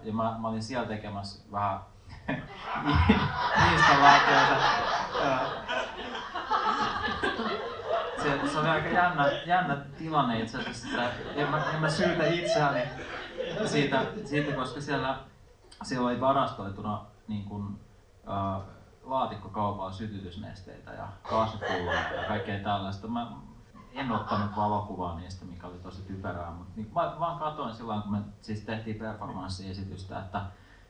ja 0.04 0.14
mä, 0.14 0.38
mä 0.40 0.48
olin 0.48 0.64
siellä 0.64 0.88
tekemässä 0.88 1.52
vähän 1.52 1.80
installaatioita. 3.74 4.56
Se, 8.26 8.50
se 8.52 8.60
oli 8.60 8.68
aika 8.68 8.90
jännä, 8.90 9.32
jännä 9.46 9.78
tilanne 9.98 10.40
itse 10.40 10.58
asiassa, 10.58 11.04
että 11.04 11.32
en 11.36 11.50
mä, 11.50 11.64
en 11.74 11.82
mä 11.82 11.90
syytä 11.90 12.28
itseäni 12.28 12.82
siitä, 13.66 14.06
siitä 14.26 14.56
koska 14.56 14.82
siellä, 14.82 15.20
siellä 15.84 16.08
oli 16.08 16.22
varastoituna 16.22 17.06
niin 17.28 17.44
kuin, 17.44 17.64
uh, 17.66 18.64
laatikkokaupalla 19.04 19.92
sytytysnesteitä 19.92 20.92
ja 20.92 21.08
kaasupulloja 21.30 22.14
ja 22.14 22.28
kaikkea 22.28 22.60
tällaista. 22.60 23.08
Mä 23.08 23.32
en 23.94 24.12
ottanut 24.12 24.56
valokuvaa 24.56 25.20
niistä, 25.20 25.46
mikä 25.46 25.68
oli 25.68 25.80
tosi 25.80 26.02
typerää, 26.02 26.52
mutta 26.52 26.74
niin, 26.76 26.92
mä 26.96 27.16
vaan 27.20 27.40
katsoin 27.40 27.74
silloin, 27.74 28.02
kun 28.02 28.12
me 28.12 28.20
siis 28.42 28.62
tehtiin 28.62 28.96
performanssiesitystä, 28.96 30.20
että 30.20 30.42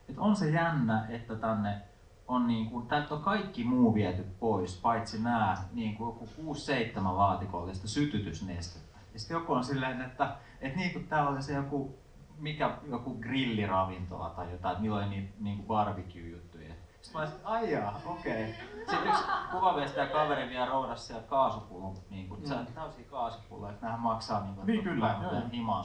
että 0.08 0.20
on 0.20 0.36
se 0.36 0.50
jännä, 0.50 1.06
että 1.08 1.34
tänne 1.34 1.82
on 2.28 2.46
niin 2.46 2.70
kuin, 2.70 2.86
täältä 2.86 3.14
on 3.14 3.22
kaikki 3.22 3.64
muu 3.64 3.94
viety 3.94 4.22
pois, 4.40 4.80
paitsi 4.80 5.22
nämä 5.22 5.56
niin 5.72 5.96
kuin 5.96 6.06
joku 6.06 6.52
6-7 6.52 7.16
laatikollista 7.16 7.88
sytytysnestettä. 7.88 8.98
Ja 9.12 9.20
sitten 9.20 9.34
joku 9.34 9.52
on 9.52 9.64
silleen, 9.64 10.02
että, 10.02 10.36
että 10.60 10.78
niin 10.78 10.92
kuin 10.92 11.08
täällä 11.08 11.30
oli 11.30 11.42
se 11.42 11.54
joku, 11.54 11.98
mikä, 12.38 12.78
joku 12.90 13.14
grilliravintola 13.14 14.30
tai 14.30 14.50
jotain, 14.50 14.72
että 14.72 14.82
niillä 14.82 14.96
oli 14.96 15.08
niin, 15.08 15.34
niin 15.40 15.56
kuin 15.56 15.66
barbecue-juttuja. 15.66 16.74
Sitten 17.00 17.20
mä 17.20 17.28
olisin, 17.28 17.40
ai 17.44 17.72
jaa, 17.72 18.00
okei. 18.06 18.50
Okay. 18.50 18.54
Sitten 18.78 19.08
yksi 19.08 19.22
kuvavestäjä 19.50 20.06
kaveri 20.06 20.48
vielä 20.48 20.66
roudasi 20.66 21.06
siellä 21.06 21.22
kaasupullon, 21.22 21.96
niin 22.10 22.28
kuin, 22.28 22.40
mm. 22.40 22.46
se 22.46 22.54
on 22.54 22.66
täysiä 22.66 23.04
kaasupulloja, 23.10 23.72
että 23.72 23.86
nämähän 23.86 24.02
maksaa 24.02 24.44
niin 24.44 24.54
kuin, 24.54 24.66
niin, 24.66 24.84
kyllä, 24.84 25.14
himaan. 25.52 25.84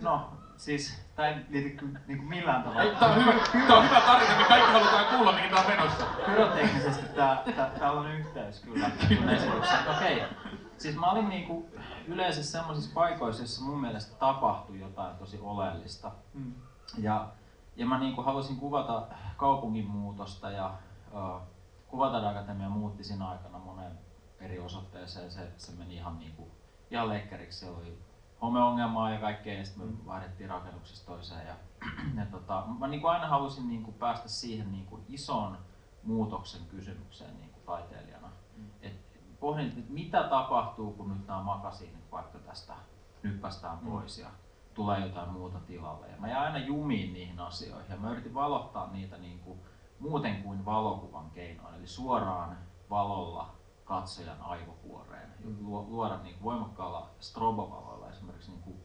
No, 0.00 0.30
siis 0.58 1.02
tämä 1.16 1.28
ei 1.28 1.34
liity 1.48 1.86
niin 2.06 2.18
kuin 2.18 2.28
millään 2.28 2.62
tavalla. 2.62 2.82
Ei, 2.82 2.96
tämä, 2.96 3.12
on 3.12 3.20
hyvä, 3.20 3.32
tämä 3.66 3.78
on 3.78 3.84
hyvä 3.84 4.00
tarina, 4.00 4.38
me 4.38 4.44
kaikki 4.44 4.72
halutaan 4.72 5.06
kuulla, 5.06 5.32
mihin 5.32 5.50
tämä 5.50 5.60
on 5.60 5.68
menossa. 5.68 6.06
Pyroteknisesti 6.26 7.06
tämä, 7.16 7.42
tämä, 7.56 7.70
tämä 7.78 7.90
on 7.90 8.12
yhteys 8.12 8.60
kyllä 8.60 8.90
esitykseen. 9.36 9.96
Okei, 9.96 10.16
okay. 10.16 10.28
siis 10.78 10.96
mä 10.96 11.10
olin 11.10 11.28
niin 11.28 11.46
kuin 11.46 11.66
yleensä 12.06 12.42
sellaisissa 12.42 12.90
paikoissa, 12.94 13.42
joissa 13.42 13.64
mun 13.64 13.80
mielestä 13.80 14.16
tapahtui 14.18 14.80
jotain 14.80 15.16
tosi 15.16 15.38
oleellista. 15.42 16.12
Mm. 16.34 16.54
Ja, 16.98 17.28
ja 17.76 17.86
mä 17.86 17.98
niin 17.98 18.14
kuin 18.14 18.24
halusin 18.24 18.56
kuvata 18.56 19.06
kaupungin 19.36 19.86
muutosta 19.86 20.50
ja 20.50 20.74
uh, 21.12 21.40
Kuvataideakatemia 21.88 22.40
Akatemia 22.40 22.68
muutti 22.68 23.04
siinä 23.04 23.28
aikana 23.28 23.58
monen 23.58 23.98
eri 24.40 24.58
osoitteeseen. 24.58 25.30
Se, 25.30 25.48
se 25.56 25.72
meni 25.72 25.94
ihan, 25.94 26.18
niin 26.18 26.32
kuin, 26.32 26.50
ihan 26.90 27.08
lekkeriksi. 27.08 27.58
Siellä 27.58 27.78
oli 27.78 27.98
homeongelmaa 28.42 29.10
ja 29.10 29.20
kaikkea, 29.20 29.58
ja 29.58 29.64
sitten 29.64 29.86
me 29.86 29.90
mm. 29.92 30.06
vaihdettiin 30.06 30.50
rakennuksesta 30.50 31.06
toiseen. 31.06 31.46
Ja, 31.46 31.54
ja 32.20 32.26
tota, 32.26 32.64
mä 32.78 32.88
niin 32.88 33.00
kuin 33.00 33.10
aina 33.10 33.26
halusin 33.26 33.68
niin 33.68 33.82
kuin 33.82 33.94
päästä 33.94 34.28
siihen 34.28 34.72
niin 34.72 34.86
kuin 34.86 35.04
ison 35.08 35.58
muutoksen 36.02 36.60
kysymykseen 36.70 37.38
niin 37.38 37.50
kuin 37.50 37.62
taiteilijana. 37.66 38.28
Mm. 38.56 38.70
Et 38.82 39.00
pohdin, 39.40 39.66
että 39.66 39.92
mitä 39.92 40.22
tapahtuu, 40.22 40.92
kun 40.92 41.08
nyt 41.08 41.26
nämä 41.26 41.42
makasiinit 41.42 42.12
vaikka 42.12 42.38
tästä 42.38 42.74
nyppästään 43.22 43.78
mm. 43.82 43.90
pois 43.90 44.18
ja 44.18 44.28
tulee 44.74 45.00
jotain 45.00 45.30
muuta 45.30 45.60
tilalle. 45.60 46.08
Ja 46.08 46.16
mä 46.18 46.28
jäin 46.28 46.44
aina 46.44 46.58
jumiin 46.58 47.12
niihin 47.12 47.40
asioihin 47.40 47.90
ja 47.90 47.96
mä 47.96 48.10
yritin 48.10 48.34
valottaa 48.34 48.92
niitä 48.92 49.18
niin 49.18 49.38
kuin 49.38 49.60
muuten 49.98 50.42
kuin 50.42 50.64
valokuvan 50.64 51.30
keinoin, 51.30 51.74
eli 51.74 51.86
suoraan 51.86 52.58
valolla 52.90 53.57
katsojan 53.88 54.40
aivokuoreen. 54.40 55.28
Luoda 55.64 56.22
niin 56.22 56.42
voimakkaalla 56.42 57.10
strobovaloilla 57.20 58.10
esimerkiksi 58.10 58.50
niin 58.50 58.62
kuin 58.62 58.76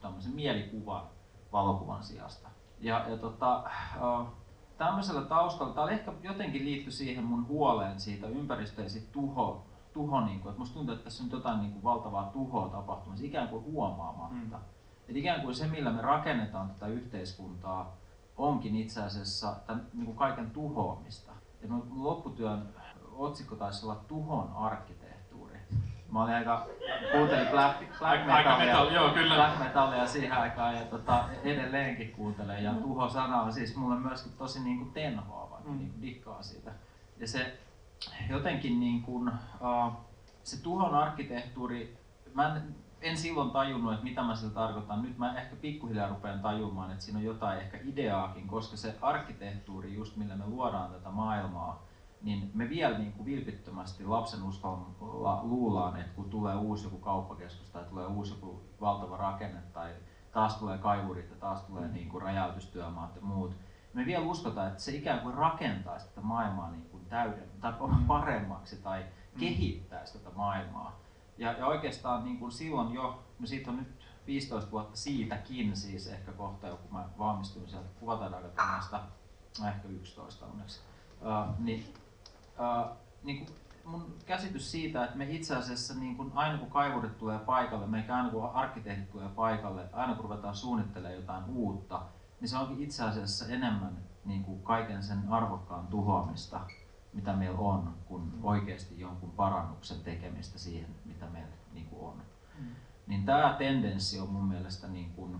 tämmöisen 0.00 0.32
mielikuvan 0.32 1.02
valokuvan 1.52 2.02
sijasta. 2.02 2.48
Ja, 2.80 3.08
ja 3.08 3.16
tota, 3.16 3.64
äh, 3.66 4.26
tämmöisellä 4.78 5.22
taustalla, 5.22 5.74
tämä 5.74 5.90
ehkä 5.90 6.12
jotenkin 6.22 6.64
liittyy 6.64 6.92
siihen 6.92 7.24
mun 7.24 7.48
huoleen 7.48 8.00
siitä 8.00 8.26
ympäristöä 8.26 8.84
ja 8.84 8.90
siitä 8.90 9.12
tuho, 9.12 9.66
tuho 9.92 10.20
niin 10.20 10.40
kuin, 10.40 10.50
että 10.50 10.58
musta 10.58 10.74
tuntuu, 10.74 10.94
että 10.94 11.04
tässä 11.04 11.24
on 11.24 11.30
jotain 11.30 11.60
niin 11.60 11.72
kuin 11.72 11.84
valtavaa 11.84 12.30
tuhoa 12.32 12.68
tapahtumassa, 12.68 13.26
ikään 13.26 13.48
kuin 13.48 13.64
huomaamatta. 13.64 14.56
Mm. 14.56 14.64
Et 15.08 15.16
ikään 15.16 15.42
kuin 15.42 15.54
se, 15.54 15.66
millä 15.66 15.90
me 15.90 16.02
rakennetaan 16.02 16.68
tätä 16.68 16.86
yhteiskuntaa, 16.86 17.96
onkin 18.36 18.76
itse 18.76 19.02
asiassa 19.02 19.56
tämän, 19.66 19.86
niin 19.92 20.06
kuin 20.06 20.16
kaiken 20.16 20.50
tuhoamista. 20.50 21.32
Ja 21.62 21.68
lopputyön 21.90 22.68
otsikko 23.18 23.56
taisi 23.56 23.86
olla 23.86 24.04
Tuhon 24.08 24.52
arkkitehtuuri. 24.56 25.58
Mä 26.10 26.22
olin 26.22 26.34
aika, 26.34 26.66
kuuntelin 27.12 27.48
black, 27.48 27.78
black, 27.98 28.26
metallia, 28.26 28.58
metal, 28.58 28.90
joo, 28.90 29.10
kyllä. 29.10 29.34
black 29.34 29.58
metallia 29.58 30.06
siihen 30.06 30.32
aikaan 30.32 30.74
ja 30.74 30.84
tota, 30.84 31.24
edelleenkin 31.44 32.12
kuuntelen. 32.12 32.64
Ja 32.64 32.74
tuho-sana 32.74 33.42
on 33.42 33.52
siis 33.52 33.76
mulle 33.76 33.96
myöskin 33.96 34.32
tosi 34.32 34.60
niin 34.60 34.78
kuin 34.78 34.90
tenhoava, 34.90 35.60
mm. 35.64 35.78
niin 35.78 35.90
kuin 35.90 36.02
dikkaa 36.02 36.42
siitä. 36.42 36.72
Ja 37.18 37.28
se 37.28 37.58
jotenkin 38.30 38.80
niin 38.80 39.02
kuin, 39.02 39.28
uh, 39.28 39.92
se 40.42 40.62
tuhon 40.62 40.94
arkkitehtuuri, 40.94 41.98
mä 42.34 42.56
en, 42.56 42.74
en 43.00 43.16
silloin 43.16 43.50
tajunnut, 43.50 43.92
että 43.92 44.04
mitä 44.04 44.22
mä 44.22 44.36
sillä 44.36 44.54
tarkoitan. 44.54 45.02
Nyt 45.02 45.18
mä 45.18 45.38
ehkä 45.38 45.56
pikkuhiljaa 45.56 46.08
rupean 46.08 46.40
tajumaan, 46.40 46.90
että 46.90 47.04
siinä 47.04 47.18
on 47.18 47.24
jotain 47.24 47.58
ehkä 47.60 47.78
ideaakin, 47.84 48.48
koska 48.48 48.76
se 48.76 48.94
arkkitehtuuri, 49.02 49.94
just 49.94 50.16
millä 50.16 50.36
me 50.36 50.46
luodaan 50.46 50.90
tätä 50.90 51.10
maailmaa, 51.10 51.82
niin 52.22 52.50
me 52.54 52.68
vielä 52.68 52.98
niin 52.98 53.12
kuin 53.12 53.26
vilpittömästi 53.26 54.04
lapsen 54.04 54.42
uskolla 54.42 55.40
luullaan, 55.42 56.00
että 56.00 56.12
kun 56.12 56.30
tulee 56.30 56.56
uusi 56.56 56.84
joku 56.84 56.98
kauppakeskus 56.98 57.70
tai 57.70 57.84
tulee 57.84 58.06
uusi 58.06 58.34
joku 58.34 58.62
valtava 58.80 59.16
rakenne 59.16 59.60
tai 59.72 59.90
taas 60.32 60.56
tulee 60.56 60.78
kaivurit 60.78 61.30
ja 61.30 61.36
taas 61.36 61.62
tulee 61.62 61.86
mm. 61.86 61.92
niin 61.92 62.08
kuin 62.08 62.22
räjäytystyömaat 62.22 63.16
ja 63.16 63.22
muut, 63.22 63.56
me 63.94 64.06
vielä 64.06 64.24
uskotaan, 64.24 64.68
että 64.68 64.82
se 64.82 64.92
ikään 64.92 65.20
kuin 65.20 65.34
rakentaa 65.34 65.98
tätä 65.98 66.20
maailmaa 66.20 66.70
niin 66.70 66.88
kuin 66.90 67.04
täyden, 67.06 67.50
tai 67.60 67.72
mm. 67.72 68.06
paremmaksi 68.06 68.76
tai 68.76 69.04
kehittäisi 69.38 70.18
tätä 70.18 70.30
maailmaa. 70.36 71.00
Ja, 71.38 71.52
ja 71.52 71.66
oikeastaan 71.66 72.24
niin 72.24 72.38
kuin 72.38 72.52
silloin 72.52 72.94
jo, 72.94 73.22
no 73.38 73.46
siitä 73.46 73.70
on 73.70 73.76
nyt 73.76 73.88
15 74.26 74.70
vuotta 74.70 74.96
siitäkin 74.96 75.76
siis 75.76 76.06
ehkä 76.06 76.32
kohta, 76.32 76.68
kun 76.68 76.92
mä 76.92 77.08
valmistuin 77.18 77.68
sieltä 77.68 77.88
kuvataideakatemiasta, 78.00 79.00
ehkä 79.68 79.88
11 79.88 80.46
onneksi, 80.46 80.80
uh, 81.20 81.58
niin 81.58 81.94
äh, 82.60 82.96
niin 83.22 83.38
kuin 83.38 83.48
mun 83.84 84.14
käsitys 84.26 84.70
siitä, 84.70 85.04
että 85.04 85.16
me 85.16 85.30
itse 85.30 85.56
asiassa 85.56 85.94
niin 85.94 86.16
kuin 86.16 86.32
aina 86.34 86.58
kun 86.58 86.70
kaivurit 86.70 87.18
tulee 87.18 87.38
paikalle, 87.38 87.86
meikä 87.86 88.16
aina 88.16 88.30
kun 88.30 88.50
arkkitehdit 88.50 89.10
tulee 89.10 89.28
paikalle, 89.28 89.88
aina 89.92 90.14
kun 90.14 90.24
ruvetaan 90.24 90.54
suunnittelemaan 90.54 91.16
jotain 91.16 91.44
uutta, 91.44 92.02
niin 92.40 92.48
se 92.48 92.56
onkin 92.56 92.82
itse 92.82 93.04
asiassa 93.04 93.46
enemmän 93.46 93.98
niin 94.24 94.44
kuin 94.44 94.62
kaiken 94.62 95.02
sen 95.02 95.28
arvokkaan 95.28 95.86
tuhoamista, 95.86 96.60
mitä 97.12 97.32
meillä 97.32 97.58
on, 97.58 97.94
kuin 98.06 98.32
oikeasti 98.42 99.00
jonkun 99.00 99.30
parannuksen 99.30 100.00
tekemistä 100.00 100.58
siihen, 100.58 100.90
mitä 101.04 101.26
meillä 101.26 101.54
niin 101.72 101.86
kuin 101.86 102.10
on. 102.10 102.22
Mm. 102.58 102.66
niin 103.06 103.24
tämä 103.24 103.54
tendenssi 103.58 104.20
on 104.20 104.28
mun 104.28 104.44
mielestä 104.44 104.88
niin 104.88 105.10
kuin, 105.10 105.36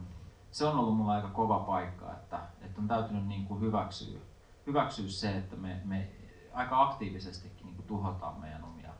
se 0.50 0.64
on 0.64 0.78
ollut 0.78 0.96
mulla 0.96 1.12
aika 1.12 1.28
kova 1.28 1.58
paikka, 1.58 2.12
että, 2.12 2.40
että 2.60 2.80
on 2.80 2.88
täytynyt 2.88 3.26
niin 3.26 3.46
kuin 3.46 3.60
hyväksyä, 3.60 4.20
hyväksyä 4.66 5.08
se, 5.08 5.36
että 5.36 5.56
me, 5.56 5.80
me 5.84 6.08
aika 6.58 6.82
aktiivisestikin 6.82 7.66
niin 7.66 7.76
kuin 7.76 7.86
tuhotaan 7.86 8.40
meidän 8.40 8.64
omia 8.64 8.90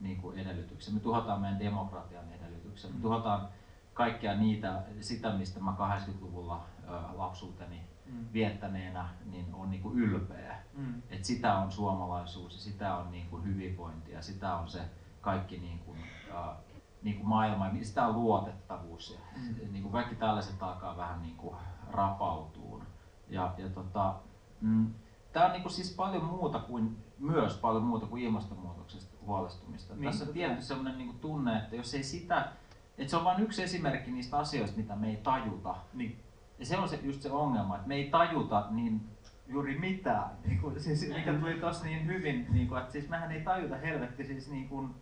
niin 0.00 0.16
kuin 0.16 0.38
edellytyksiä. 0.38 0.94
Me 0.94 1.00
tuhotaan 1.00 1.40
meidän 1.40 1.58
demokratian 1.58 2.32
edellytyksiä. 2.32 2.90
Me 2.90 2.96
mm. 2.96 3.02
tuhotaan 3.02 3.48
kaikkea 3.94 4.34
niitä, 4.34 4.82
sitä 5.00 5.32
mistä 5.32 5.60
mä 5.60 5.74
80-luvulla 5.78 6.64
lapsuuteni 7.12 7.80
mm. 8.06 8.26
viettäneenä 8.32 9.08
niin 9.30 9.54
on 9.54 9.70
niin 9.70 9.82
kuin 9.82 9.98
ylpeä. 9.98 10.56
Mm. 10.74 11.02
Et 11.10 11.24
sitä 11.24 11.58
on 11.58 11.72
suomalaisuus 11.72 12.54
ja 12.54 12.60
sitä 12.60 12.96
on 12.96 13.10
niin 13.10 13.28
kuin 13.30 13.44
hyvinvointi 13.44 14.12
ja 14.12 14.22
sitä 14.22 14.56
on 14.56 14.68
se 14.68 14.80
kaikki 15.20 15.58
niin 15.58 15.78
kuin, 15.78 15.98
äh, 16.34 16.56
niin 17.02 17.16
kuin 17.16 17.28
maailma 17.28 17.66
ja 17.66 17.84
sitä 17.84 18.06
on 18.06 18.14
luotettavuus. 18.14 19.10
Ja, 19.10 19.40
mm. 19.40 19.72
niin 19.72 19.82
kuin 19.82 19.92
kaikki 19.92 20.14
tällaiset 20.14 20.62
alkaa 20.62 20.96
vähän 20.96 21.22
niin 21.22 21.36
kuin 21.36 21.56
rapautuun. 21.90 22.82
Ja, 23.28 23.54
ja 23.58 23.68
tota, 23.68 24.14
mm, 24.60 24.94
Tämä 25.32 25.46
on 25.46 25.52
niin 25.52 25.62
kuin 25.62 25.72
siis 25.72 25.94
paljon 25.94 26.24
muuta 26.24 26.58
kuin, 26.58 26.96
myös 27.18 27.56
paljon 27.56 27.82
muuta 27.82 28.06
kuin 28.06 28.22
ilmastonmuutoksesta 28.22 29.16
huolestumista. 29.26 29.94
Niin, 29.94 30.04
Tässä 30.04 30.24
on 30.24 30.32
tietty 30.32 30.62
sellainen 30.62 30.98
niin 30.98 31.08
kuin 31.08 31.18
tunne, 31.18 31.58
että 31.58 31.76
jos 31.76 31.94
ei 31.94 32.02
sitä, 32.02 32.48
että 32.98 33.10
se 33.10 33.16
on 33.16 33.24
vain 33.24 33.42
yksi 33.42 33.62
esimerkki 33.62 34.10
niistä 34.10 34.38
asioista, 34.38 34.76
mitä 34.76 34.96
me 34.96 35.08
ei 35.10 35.16
tajuta. 35.16 35.74
Niin. 35.94 36.20
Ja 36.58 36.66
se 36.66 36.78
on 36.78 36.88
se, 36.88 37.00
just 37.02 37.22
se 37.22 37.30
ongelma, 37.30 37.76
että 37.76 37.88
me 37.88 37.94
ei 37.94 38.10
tajuta 38.10 38.66
niin 38.70 39.00
juuri 39.46 39.78
mitään, 39.78 40.30
niin 40.44 40.60
kuin, 40.60 40.80
siis, 40.80 41.08
mikä 41.14 41.34
tuli 41.34 41.54
tuossa 41.54 41.84
niin 41.84 42.06
hyvin, 42.06 42.46
niin 42.50 42.68
kuin, 42.68 42.80
että 42.80 42.92
siis 42.92 43.08
mehän 43.08 43.32
ei 43.32 43.40
tajuta 43.40 43.76
helvetti 43.76 44.24
siis 44.24 44.50
niin 44.50 44.68
kuin, 44.68 44.94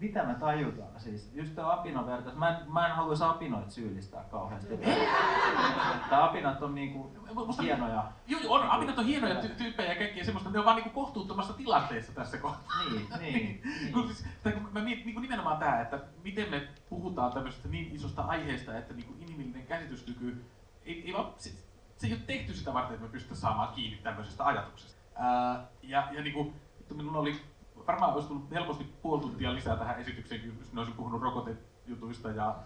mitä 0.00 0.24
me 0.24 0.34
tajutaan 0.34 1.00
siis? 1.00 1.30
Just 1.34 1.54
tämä 1.54 1.72
apinavertaus. 1.72 2.36
Mä 2.36 2.48
en, 2.48 2.72
mä 2.72 2.86
en 2.86 2.94
haluaisi 2.94 3.24
apinoita 3.24 3.70
syyllistää 3.70 4.24
kauheasti. 4.30 4.76
Tämä 6.10 6.24
apinat 6.24 6.62
on 6.62 6.74
niinku 6.74 7.10
Musta, 7.46 7.62
hienoja. 7.62 8.04
Joo, 8.26 8.40
on, 8.48 8.70
apinat 8.70 8.98
on 8.98 9.04
hienoja 9.04 9.40
ty- 9.40 9.54
tyyppejä 9.54 9.92
ja 9.92 9.98
kaikkia 9.98 10.24
semmoista. 10.24 10.50
Ne 10.50 10.58
on 10.58 10.64
vaan 10.64 10.76
niinku 10.76 10.90
kohtuuttomassa 10.90 11.52
tilanteessa 11.52 12.12
tässä 12.12 12.38
kohtaa. 12.38 12.84
Niin, 12.90 13.06
niin. 13.20 13.34
niin. 13.80 13.92
kun, 13.92 14.06
siis, 14.06 14.26
tai 14.42 14.52
kun 14.52 14.68
mä 14.72 14.80
mietin 14.80 15.04
niinku 15.04 15.20
nimenomaan 15.20 15.58
tämä, 15.58 15.80
että 15.80 16.00
miten 16.24 16.50
me 16.50 16.68
puhutaan 16.88 17.32
tämmöisestä 17.32 17.68
niin 17.68 17.94
isosta 17.94 18.22
aiheesta, 18.22 18.78
että 18.78 18.94
niinku 18.94 19.14
inhimillinen 19.20 19.66
käsityskyky 19.66 20.44
ei, 20.86 21.02
ei 21.06 21.12
vaan, 21.12 21.32
se, 21.36 21.50
se 21.96 22.06
ei 22.06 22.12
ole 22.12 22.20
tehty 22.26 22.54
sitä 22.54 22.74
varten, 22.74 22.94
että 22.94 23.06
me 23.06 23.12
pystytään 23.12 23.40
saamaan 23.40 23.74
kiinni 23.74 23.96
tämmöisestä 23.96 24.46
ajatuksesta. 24.46 25.00
Ää, 25.14 25.66
ja, 25.82 26.08
ja 26.12 26.22
niinku, 26.22 26.52
minulla 26.94 27.18
oli 27.18 27.40
varmaan 27.86 28.12
olisi 28.12 28.28
tullut 28.28 28.50
helposti 28.50 28.84
puoli 29.02 29.22
tuntia 29.22 29.54
lisää 29.54 29.76
tähän 29.76 30.00
esitykseen, 30.00 30.52
jos 30.58 30.72
ne 30.72 30.80
olisi 30.80 30.92
puhunut 30.92 31.22
rokotejutuista 31.22 32.30
ja 32.30 32.56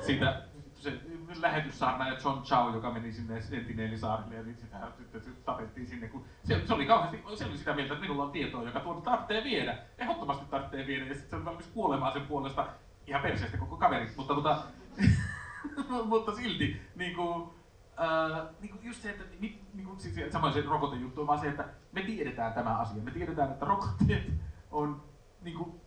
siitä 0.00 0.42
se 0.82 1.00
lähetyssaarna 1.40 2.08
ja 2.08 2.18
John 2.24 2.42
Chow, 2.42 2.74
joka 2.74 2.90
meni 2.90 3.12
sinne 3.12 3.42
Sentinelisaarille 3.42 4.34
ja 4.34 4.44
sitä 4.44 4.76
tapettiin 5.44 5.86
sinne, 5.86 6.08
kun 6.08 6.24
se, 6.44 6.66
se 6.66 6.74
oli 6.74 6.86
kauheasti, 6.86 7.24
se 7.34 7.44
oli 7.44 7.58
sitä 7.58 7.74
mieltä, 7.74 7.94
että 7.94 8.02
minulla 8.02 8.24
on 8.24 8.30
tietoa, 8.30 8.62
joka 8.62 8.80
tuon 8.80 9.02
tarvitsee 9.02 9.44
viedä, 9.44 9.78
ehdottomasti 9.98 10.44
tarvitsee 10.50 10.86
viedä, 10.86 11.06
ja 11.06 11.14
sitten 11.14 11.30
se 11.30 11.36
oli 11.36 11.44
valmis 11.44 11.66
kuolemaan 11.66 12.12
sen 12.12 12.26
puolesta 12.26 12.66
ihan 13.06 13.22
perseestä 13.22 13.56
koko 13.56 13.76
kaveri, 13.76 14.10
mutta, 14.16 14.34
tota, 14.34 14.62
mutta 16.04 16.34
silti 16.34 16.80
niin 16.96 17.16
kuin, 17.16 17.50
äh, 18.00 18.46
niin 18.60 18.70
kuin 18.70 18.84
just 18.84 19.02
se, 19.02 19.10
että 19.10 19.24
niin 19.40 19.86
kuin, 19.86 20.00
siis, 20.00 20.32
samoin 20.32 20.52
se 20.52 20.62
rokotejuttu 20.62 21.20
on 21.20 21.26
vaan 21.26 21.38
se, 21.38 21.48
että 21.48 21.64
me 21.92 22.02
tiedetään 22.02 22.52
tämä 22.52 22.78
asia, 22.78 23.02
me 23.02 23.10
tiedetään, 23.10 23.50
että 23.50 23.66
rokotteet 23.66 24.32
on 24.72 25.02
niin 25.42 25.56
kuin, 25.56 25.80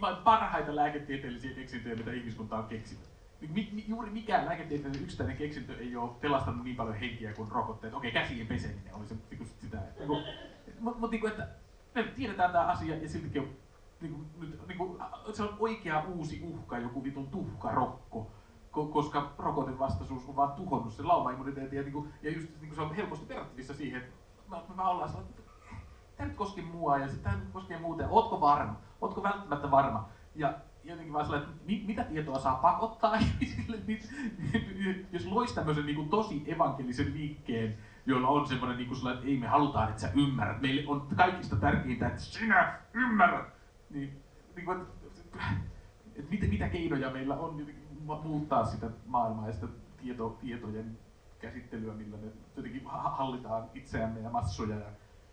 vain 0.00 0.16
parhaita 0.16 0.76
lääketieteellisiä 0.76 1.54
keksintöjä, 1.54 1.96
mitä 1.96 2.12
ihmiskunta 2.12 2.58
on 2.58 2.64
keksinyt. 2.64 3.04
Mi, 3.40 3.68
mi, 3.72 3.84
juuri 3.88 4.10
mikään 4.10 4.46
lääketieteellinen 4.46 5.02
yksittäinen 5.02 5.36
keksintö 5.36 5.78
ei 5.78 5.96
ole 5.96 6.10
pelastanut 6.20 6.64
niin 6.64 6.76
paljon 6.76 6.96
henkiä 6.96 7.32
kuin 7.32 7.50
rokotteet. 7.50 7.94
Okei, 7.94 8.12
käsien 8.12 8.46
peseminen 8.46 8.94
oli 8.94 9.06
se 9.06 9.14
niin 9.30 9.46
sitä. 9.60 9.78
Niin 9.98 10.06
kuin, 10.06 10.24
mutta 10.80 11.00
mut, 11.00 11.10
niin 11.10 11.28
että 11.28 11.48
me 11.94 12.02
tiedetään 12.02 12.52
tämä 12.52 12.66
asia 12.66 12.96
ja 12.96 13.08
siltikin 13.08 13.42
on, 13.42 13.48
niin 14.00 14.12
kuin, 14.12 14.26
nyt, 14.40 14.68
niin 14.68 14.78
kuin, 14.78 14.98
se 15.32 15.42
on 15.42 15.56
oikea 15.58 16.04
uusi 16.04 16.40
uhka, 16.42 16.78
joku 16.78 17.04
vitun 17.04 17.26
tuhkarokko 17.26 18.30
koska 18.74 19.32
rokotevastaisuus 19.38 20.28
on 20.28 20.36
vaan 20.36 20.52
tuhonnut 20.52 20.92
sen 20.92 21.08
laumaimmuniteetin 21.08 21.76
ja, 21.76 21.82
niin 21.82 21.92
kuin, 21.92 22.12
ja 22.22 22.30
just 22.30 22.48
niin 22.48 22.68
kuin 22.68 22.74
se 22.74 22.80
on 22.80 22.94
helposti 22.94 23.28
verrattavissa 23.28 23.74
siihen, 23.74 24.02
että 24.02 24.14
me, 24.48 24.56
me 24.76 24.82
ollaan 24.82 25.08
sellainen, 25.08 25.34
tämä 26.16 26.28
nyt 26.28 26.36
koski 26.36 26.62
mua 26.62 26.98
ja 26.98 27.08
sitten 27.08 27.32
tämä 27.32 27.44
koskee 27.52 27.78
muuten. 27.78 28.08
Ootko 28.10 28.40
varma? 28.40 28.76
Ootko 29.00 29.22
välttämättä 29.22 29.70
varma? 29.70 30.08
Ja 30.34 30.54
jotenkin 30.84 31.12
vaan 31.12 31.24
sellainen, 31.24 31.50
että 31.50 31.66
mit, 31.66 31.86
mitä 31.86 32.04
tietoa 32.04 32.38
saa 32.38 32.54
pakottaa 32.54 33.14
ihmisille, 33.40 33.78
jos 35.12 35.26
loisi 35.26 35.54
tämmöisen 35.54 35.86
niin 35.86 35.96
kuin 35.96 36.08
tosi 36.08 36.44
evankelisen 36.46 37.14
liikkeen, 37.14 37.78
jolla 38.06 38.28
on 38.28 38.46
semmoinen 38.46 38.76
niin 38.76 38.88
kuin 38.88 39.12
että 39.12 39.26
ei 39.26 39.36
me 39.36 39.46
halutaan, 39.46 39.88
että 39.88 40.00
sä 40.00 40.10
ymmärrät. 40.14 40.60
Meille 40.60 40.82
on 40.86 41.06
kaikista 41.16 41.56
tärkeintä, 41.56 42.06
että 42.06 42.20
sinä 42.20 42.78
ymmärrät. 42.92 43.46
Niin, 43.90 44.22
niin 44.56 44.64
kuin, 44.64 44.80
että, 44.80 45.38
että 46.16 46.30
mitä, 46.30 46.46
mitä 46.46 46.68
keinoja 46.68 47.10
meillä 47.10 47.36
on 47.36 47.66
muuttaa 48.22 48.64
sitä 48.64 48.90
maailmaa 49.06 49.46
ja 49.46 49.52
sitä 49.52 49.66
tieto, 50.02 50.38
tietojen 50.40 50.98
käsittelyä, 51.38 51.94
millä 51.94 52.16
me 52.16 52.26
jotenkin 52.56 52.82
hallitaan 52.86 53.64
itseämme 53.74 54.20
ja 54.20 54.30
massoja 54.30 54.76
ja 54.76 54.86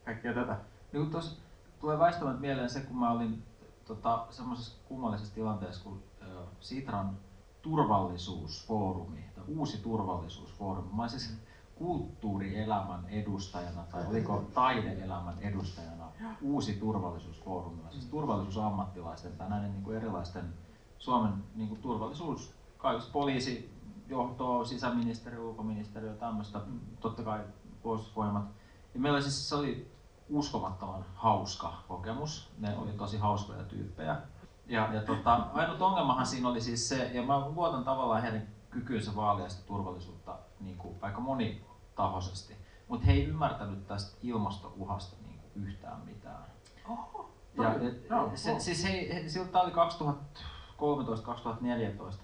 kaikkea 0.05 0.33
tätä. 0.33 0.57
Niin 0.93 1.11
tuossa 1.11 1.41
tulee 1.79 1.99
väistämättä 1.99 2.41
mieleen 2.41 2.69
se, 2.69 2.79
kun 2.79 2.97
mä 2.97 3.11
olin 3.11 3.43
tota, 3.85 4.27
semmoisessa 4.29 4.77
kummallisessa 4.87 5.35
tilanteessa, 5.35 5.83
kun 5.83 6.03
äh, 6.21 6.27
Sitran 6.59 7.17
turvallisuusfoorumi, 7.61 9.25
tai 9.35 9.43
uusi 9.47 9.77
turvallisuusfoorumi, 9.77 10.89
mä 10.93 11.07
siis 11.07 11.37
kulttuurielämän 11.75 13.05
edustajana 13.09 13.83
tai 13.91 14.07
oliko 14.07 14.43
taideelämän 14.53 15.39
edustajana 15.39 16.11
uusi 16.41 16.73
turvallisuusfoorumi, 16.73 17.81
siis 17.91 18.05
turvallisuusammattilaisten 18.05 19.31
tai 19.37 19.49
näiden 19.49 19.71
niin 19.71 19.83
kuin 19.83 19.97
erilaisten 19.97 20.53
Suomen 20.99 21.33
niin 21.55 21.69
kuin 21.69 21.81
turvallisuus, 21.81 22.53
kaikista 22.77 23.11
poliisi, 23.11 23.73
johtoa, 24.07 24.65
sisäministeriö, 24.65 25.41
ulkoministeriö, 25.41 26.13
tämmöistä, 26.13 26.61
totta 26.99 27.23
kai 27.23 27.39
puolustusvoimat. 27.83 28.45
Ja 28.93 28.99
meillä 28.99 29.21
siis 29.21 29.49
se 29.49 29.55
oli 29.55 29.91
uskomattoman 30.31 31.05
hauska 31.15 31.73
kokemus. 31.87 32.51
Ne 32.57 32.77
oli 32.77 32.91
tosi 32.91 33.17
hauskoja 33.17 33.63
tyyppejä. 33.63 34.21
Ja, 34.65 34.93
ja 34.93 35.01
tota, 35.01 35.47
ainut 35.53 35.81
ongelmahan 35.81 36.25
siinä 36.25 36.49
oli 36.49 36.61
siis 36.61 36.89
se, 36.89 37.11
ja 37.13 37.23
mä 37.23 37.39
luotan 37.39 37.83
tavallaan 37.83 38.21
heidän 38.21 38.47
kykyynsä 38.69 39.15
vaalia 39.15 39.49
sitä 39.49 39.67
turvallisuutta 39.67 40.37
niin 40.59 40.77
kuin 40.77 40.95
aika 41.01 41.19
monitahoisesti, 41.19 42.55
mutta 42.87 43.05
he 43.05 43.11
ei 43.11 43.25
ymmärtänyt 43.25 43.87
tästä 43.87 44.17
ilmastouhasta 44.23 45.15
niin 45.25 45.39
kuin 45.39 45.51
yhtään 45.67 46.01
mitään. 46.05 46.43
Oho, 46.89 47.31
ja, 47.57 47.73
et, 47.73 48.09
no, 48.09 48.31
se, 48.35 48.59
siis 48.59 48.83
he, 48.83 49.09
he, 49.13 49.29
siltä 49.29 49.59
oli 49.59 49.71
2013-2014, 49.71 49.73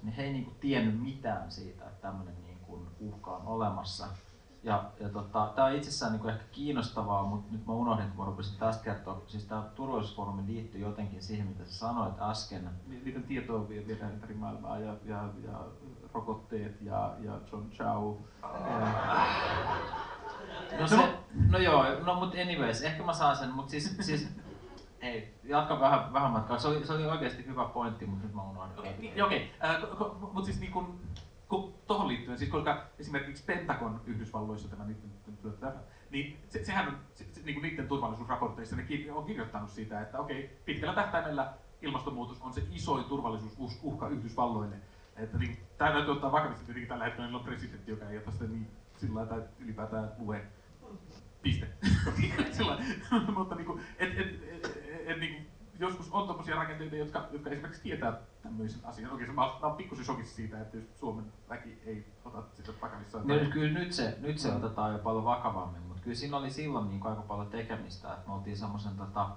niin 0.03 0.13
he 0.13 0.23
ei 0.23 0.33
niin 0.33 0.45
kuin 0.45 0.57
tiennyt 0.59 1.01
mitään 1.01 1.51
siitä, 1.51 1.85
että 1.85 2.01
tämmöinen 2.01 2.43
niin 2.43 2.59
kuin 2.59 2.87
uhka 2.99 3.35
on 3.35 3.47
olemassa. 3.47 4.07
Ja, 4.63 4.83
ja 4.99 5.09
tota, 5.09 5.51
tämä 5.55 5.67
on 5.67 5.75
itsessään 5.75 6.11
niin 6.11 6.29
ehkä 6.29 6.43
kiinnostavaa, 6.51 7.23
mutta 7.23 7.51
nyt 7.51 7.65
mä 7.65 7.73
unohdin, 7.73 8.07
kun 8.09 8.17
mä 8.17 8.25
rupesin 8.25 8.59
tästä 8.59 8.83
kertoa. 8.83 9.21
Siis 9.27 9.45
tämä 9.45 9.63
turvallisuusfoorumi 9.75 10.53
liittyy 10.53 10.81
jotenkin 10.81 11.23
siihen, 11.23 11.47
mitä 11.47 11.65
sä 11.65 11.73
sanoit 11.73 12.13
äsken. 12.21 12.69
Miten 12.87 13.23
tietoa 13.23 13.69
viedään 13.69 14.13
ympäri 14.13 14.33
maailmaa 14.33 14.79
ja, 14.79 14.95
ja, 15.05 15.29
ja 15.43 15.59
rokotteet 16.13 16.81
ja, 16.81 17.15
ja 17.19 17.39
John 17.51 17.69
Chow. 17.69 18.15
Ja... 20.71 20.79
No, 20.79 20.87
se, 20.87 20.97
no 21.49 21.57
joo, 21.57 21.85
no 22.05 22.15
mutta 22.15 22.37
anyways, 22.41 22.81
ehkä 22.81 23.03
mä 23.03 23.13
saan 23.13 23.35
sen, 23.35 23.49
mutta 23.49 23.71
siis, 23.71 23.97
siis 23.99 24.27
ei, 25.01 25.33
jatka 25.43 25.79
vähän, 25.79 26.13
vähän 26.13 26.31
matkaa. 26.31 26.59
Se 26.59 26.67
oli, 26.67 26.85
se 26.85 26.93
oli 26.93 27.05
oikeasti 27.05 27.45
hyvä 27.45 27.65
pointti, 27.65 28.05
mutta 28.05 28.25
nyt 28.25 28.35
mä 28.35 28.43
unohdin. 28.43 28.79
Okei, 28.79 28.91
okay, 28.91 29.01
niin, 29.01 29.23
okay. 29.23 29.39
äh, 29.63 29.81
mutta 30.19 30.45
siis 30.45 30.59
niin 30.59 30.71
kun, 30.71 30.99
tuohon 31.87 32.07
liittyen, 32.07 32.37
siis 32.37 32.49
koska 32.49 32.85
esimerkiksi 32.99 33.43
Pentagon 33.43 34.01
Yhdysvalloissa 34.05 34.67
tämä 34.67 34.83
niiden, 34.83 35.11
niin 36.09 36.37
se, 36.49 36.65
sehän 36.65 36.87
on, 36.87 36.97
se, 37.13 37.25
se, 37.31 37.41
niin 37.45 37.61
niiden 37.61 37.87
turvallisuusraporteissa 37.87 38.75
ne 38.75 38.85
on 39.11 39.25
kirjoittanut 39.25 39.69
siitä, 39.69 40.01
että 40.01 40.19
okei, 40.19 40.57
pitkällä 40.65 40.95
tähtäimellä 40.95 41.53
ilmastonmuutos 41.81 42.41
on 42.41 42.53
se 42.53 42.63
isoin 42.71 43.05
turvallisuusuhka 43.05 44.07
Yhdysvalloille. 44.09 44.75
Että 45.15 45.37
niin, 45.37 45.57
tämä 45.77 45.91
täytyy 45.91 46.11
ottaa 46.11 46.31
vakavasti, 46.31 46.71
että 46.71 46.87
tällä 46.87 47.05
hetkellä 47.05 47.37
on 47.37 47.43
presidentti, 47.43 47.91
joka 47.91 48.09
ei 48.09 48.17
ota 48.17 48.31
sitä 48.31 48.45
niin 48.45 48.67
sillä 48.97 49.25
tai 49.25 49.41
ylipäätään 49.59 50.11
lue. 50.17 50.45
Piste. 51.41 51.67
sillä, 52.57 52.77
mutta 53.37 53.55
niin 53.55 53.65
kuin, 53.65 53.81
et, 53.99 54.19
et, 54.19 54.43
et, 54.51 54.83
et, 55.05 55.19
niin 55.19 55.33
kuin, 55.33 55.47
joskus 55.79 56.11
on 56.11 56.27
tommosia 56.27 56.55
rakenteita, 56.55 56.95
jotka, 56.95 57.27
jotka 57.31 57.49
esimerkiksi 57.49 57.83
tietää 57.83 58.19
tämmöisen 58.47 58.85
asian. 58.85 59.11
Okei, 59.11 59.27
mä, 59.27 59.33
mä 59.33 59.59
oon 59.63 59.75
pikkusen 59.75 60.05
shokissa 60.05 60.35
siitä, 60.35 60.61
että 60.61 60.77
jos 60.77 60.85
Suomen 60.99 61.25
väki 61.49 61.81
ei 61.85 62.05
ota 62.25 62.43
sitä 62.53 62.71
vakavissaan. 62.81 63.27
No, 63.27 63.35
kyllä 63.53 63.79
nyt 63.79 63.93
se, 63.93 64.17
nyt 64.21 64.39
se 64.39 64.53
otetaan 64.53 64.93
jo 64.93 64.99
paljon 64.99 65.23
vakavammin, 65.23 65.81
mutta 65.81 66.03
kyllä 66.03 66.15
siinä 66.15 66.37
oli 66.37 66.51
silloin 66.51 66.89
niin 66.89 67.07
aika 67.07 67.21
paljon 67.21 67.47
tekemistä, 67.47 68.13
että 68.13 68.27
me 68.27 68.33
oltiin 68.33 68.57
semmoisen 68.57 68.97
tota, 68.97 69.29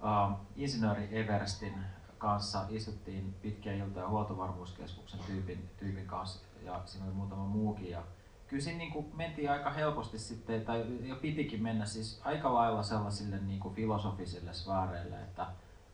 uh, 0.00 0.36
insinööri 0.56 1.08
Everstin 1.10 1.74
kanssa 2.18 2.64
istuttiin 2.70 3.34
pitkiä 3.42 3.72
iltoja 3.72 4.08
huoltovarmuuskeskuksen 4.08 5.20
tyypin, 5.26 5.70
tyypin 5.76 6.06
kanssa 6.06 6.46
ja 6.62 6.82
siinä 6.84 7.06
oli 7.06 7.14
muutama 7.14 7.44
muukin. 7.44 7.90
Ja 7.90 8.02
kyllä 8.46 8.62
siinä 8.62 8.78
niin 8.78 8.92
kuin 8.92 9.06
mentiin 9.16 9.50
aika 9.50 9.70
helposti 9.70 10.18
sitten, 10.18 10.64
tai 10.64 10.84
jo 11.08 11.16
pitikin 11.16 11.62
mennä 11.62 11.86
siis 11.86 12.20
aika 12.24 12.54
lailla 12.54 12.82
sellaisille 12.82 13.38
niin 13.38 13.60
kuin 13.60 13.74
filosofisille 13.74 14.54
sfääreille, 14.54 15.22
että, 15.22 15.46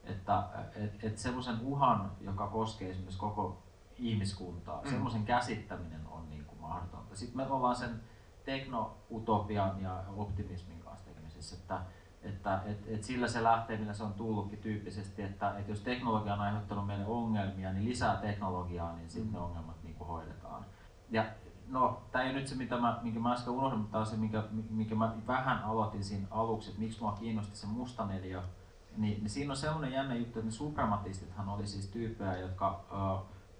että 0.03 0.43
et, 0.75 1.03
et 1.03 1.17
semmoisen 1.17 1.59
uhan, 1.61 2.11
joka 2.21 2.47
koskee 2.47 2.89
esimerkiksi 2.89 3.19
koko 3.19 3.63
ihmiskuntaa, 3.97 4.81
mm. 4.81 4.89
semmoisen 4.89 5.25
käsittäminen 5.25 6.01
on 6.11 6.29
niin 6.29 6.45
kuin 6.45 6.59
mahdotonta. 6.61 7.15
Sitten 7.15 7.37
me 7.37 7.51
ollaan 7.51 7.75
sen 7.75 8.01
tekno-utopian 8.45 9.81
ja 9.81 10.03
optimismin 10.17 10.79
kanssa 10.79 11.05
tekemisissä, 11.05 11.55
että, 11.55 11.79
että 12.23 12.61
et, 12.65 12.83
et 12.87 13.03
sillä 13.03 13.27
se 13.27 13.43
lähtee, 13.43 13.77
millä 13.77 13.93
se 13.93 14.03
on 14.03 14.13
tullutkin 14.13 14.59
tyyppisesti, 14.59 15.21
että 15.21 15.57
et 15.57 15.67
jos 15.67 15.79
teknologia 15.79 16.33
on 16.33 16.41
aiheuttanut 16.41 16.87
meille 16.87 17.05
ongelmia, 17.05 17.73
niin 17.73 17.85
lisää 17.85 18.15
teknologiaa, 18.15 18.95
niin 18.95 19.09
sitten 19.09 19.27
mm. 19.27 19.33
ne 19.33 19.39
ongelmat 19.39 19.83
niin 19.83 19.95
kuin 19.95 20.07
hoidetaan. 20.07 20.65
Ja 21.09 21.25
no, 21.67 22.01
tämä 22.11 22.23
ei 22.23 22.33
nyt 22.33 22.47
se, 22.47 22.55
mitä 22.55 22.77
mä, 22.77 22.99
minkä 23.01 23.19
mä 23.19 23.33
äsken 23.33 23.53
unohdin, 23.53 23.79
mutta 23.79 23.91
tämä 23.91 23.99
on 23.99 24.05
se, 24.05 24.17
minkä, 24.17 24.43
minkä 24.69 24.95
mä 24.95 25.15
vähän 25.27 25.63
aloitin 25.63 26.03
siinä 26.03 26.27
aluksi, 26.31 26.69
että 26.69 26.81
miksi 26.81 27.01
mua 27.01 27.11
kiinnosti 27.11 27.57
se 27.57 27.67
mustaneliö. 27.67 28.39
Niin, 28.39 28.49
niin 28.97 29.29
siinä 29.29 29.51
on 29.51 29.57
semmoinen 29.57 29.91
jännä 29.91 30.15
juttu, 30.15 30.39
että 30.39 30.45
ne 30.45 30.51
suprematistithan 30.51 31.49
oli 31.49 31.67
siis 31.67 31.87
tyyppejä, 31.87 32.37
jotka 32.37 32.85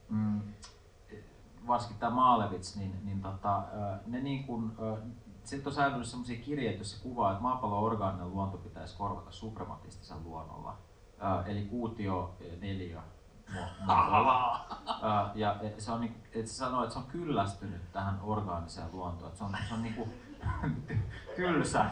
mm, 0.10 0.42
varsinkin 1.68 2.00
tämä 2.00 2.16
Maalevits, 2.16 2.76
niin, 2.76 3.06
niin 3.06 3.22
tota, 3.22 3.64
ne 4.06 4.22
niin 4.22 4.44
kuin, 4.44 4.72
sitten 5.44 5.70
on 5.70 5.76
säilynyt 5.76 6.08
sellaisia 6.08 6.44
kirjeitä, 6.44 6.78
joissa 6.78 7.04
kuvaa, 7.04 7.32
että 7.32 7.44
maapallon 7.44 7.84
orgaaninen 7.84 8.30
luonto 8.30 8.58
pitäisi 8.58 8.98
korvata 8.98 9.32
suprematistisella 9.32 10.24
luonnolla. 10.24 10.78
Eli 11.46 11.66
kuutio, 11.66 12.36
neljä, 12.62 13.02
ja 15.36 15.56
se, 15.78 15.92
on, 15.92 16.02
niin, 16.02 16.24
että 16.34 16.52
se 16.52 16.58
sanoo, 16.58 16.84
että 16.84 16.94
se 16.94 17.00
on 17.00 17.06
kyllästynyt 17.06 17.92
tähän 17.92 18.20
orgaaniseen 18.24 18.88
luontoon. 18.92 19.28
Että 19.28 19.38
se 19.38 19.44
on, 19.44 19.56
se 19.68 19.74
on 19.74 19.84
niin 19.84 19.96
kuin, 19.96 20.14
tylsä 21.36 21.86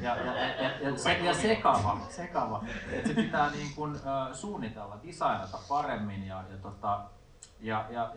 ja, 0.00 0.16
ja, 0.16 0.34
ja, 0.34 0.70
ja, 0.80 0.98
se, 0.98 1.12
ja 1.12 1.34
sekava, 1.34 2.00
sekava. 2.08 2.64
Että 2.92 3.08
se 3.08 3.14
pitää 3.14 3.50
niin 3.50 3.74
kuin, 3.76 3.94
uh, 3.94 4.00
suunnitella, 4.32 4.98
designata 5.06 5.58
paremmin 5.68 6.26
ja, 6.26 6.44
ja 6.50 6.56
tota, 6.62 7.00
ja, 7.60 7.86
ja 7.90 8.14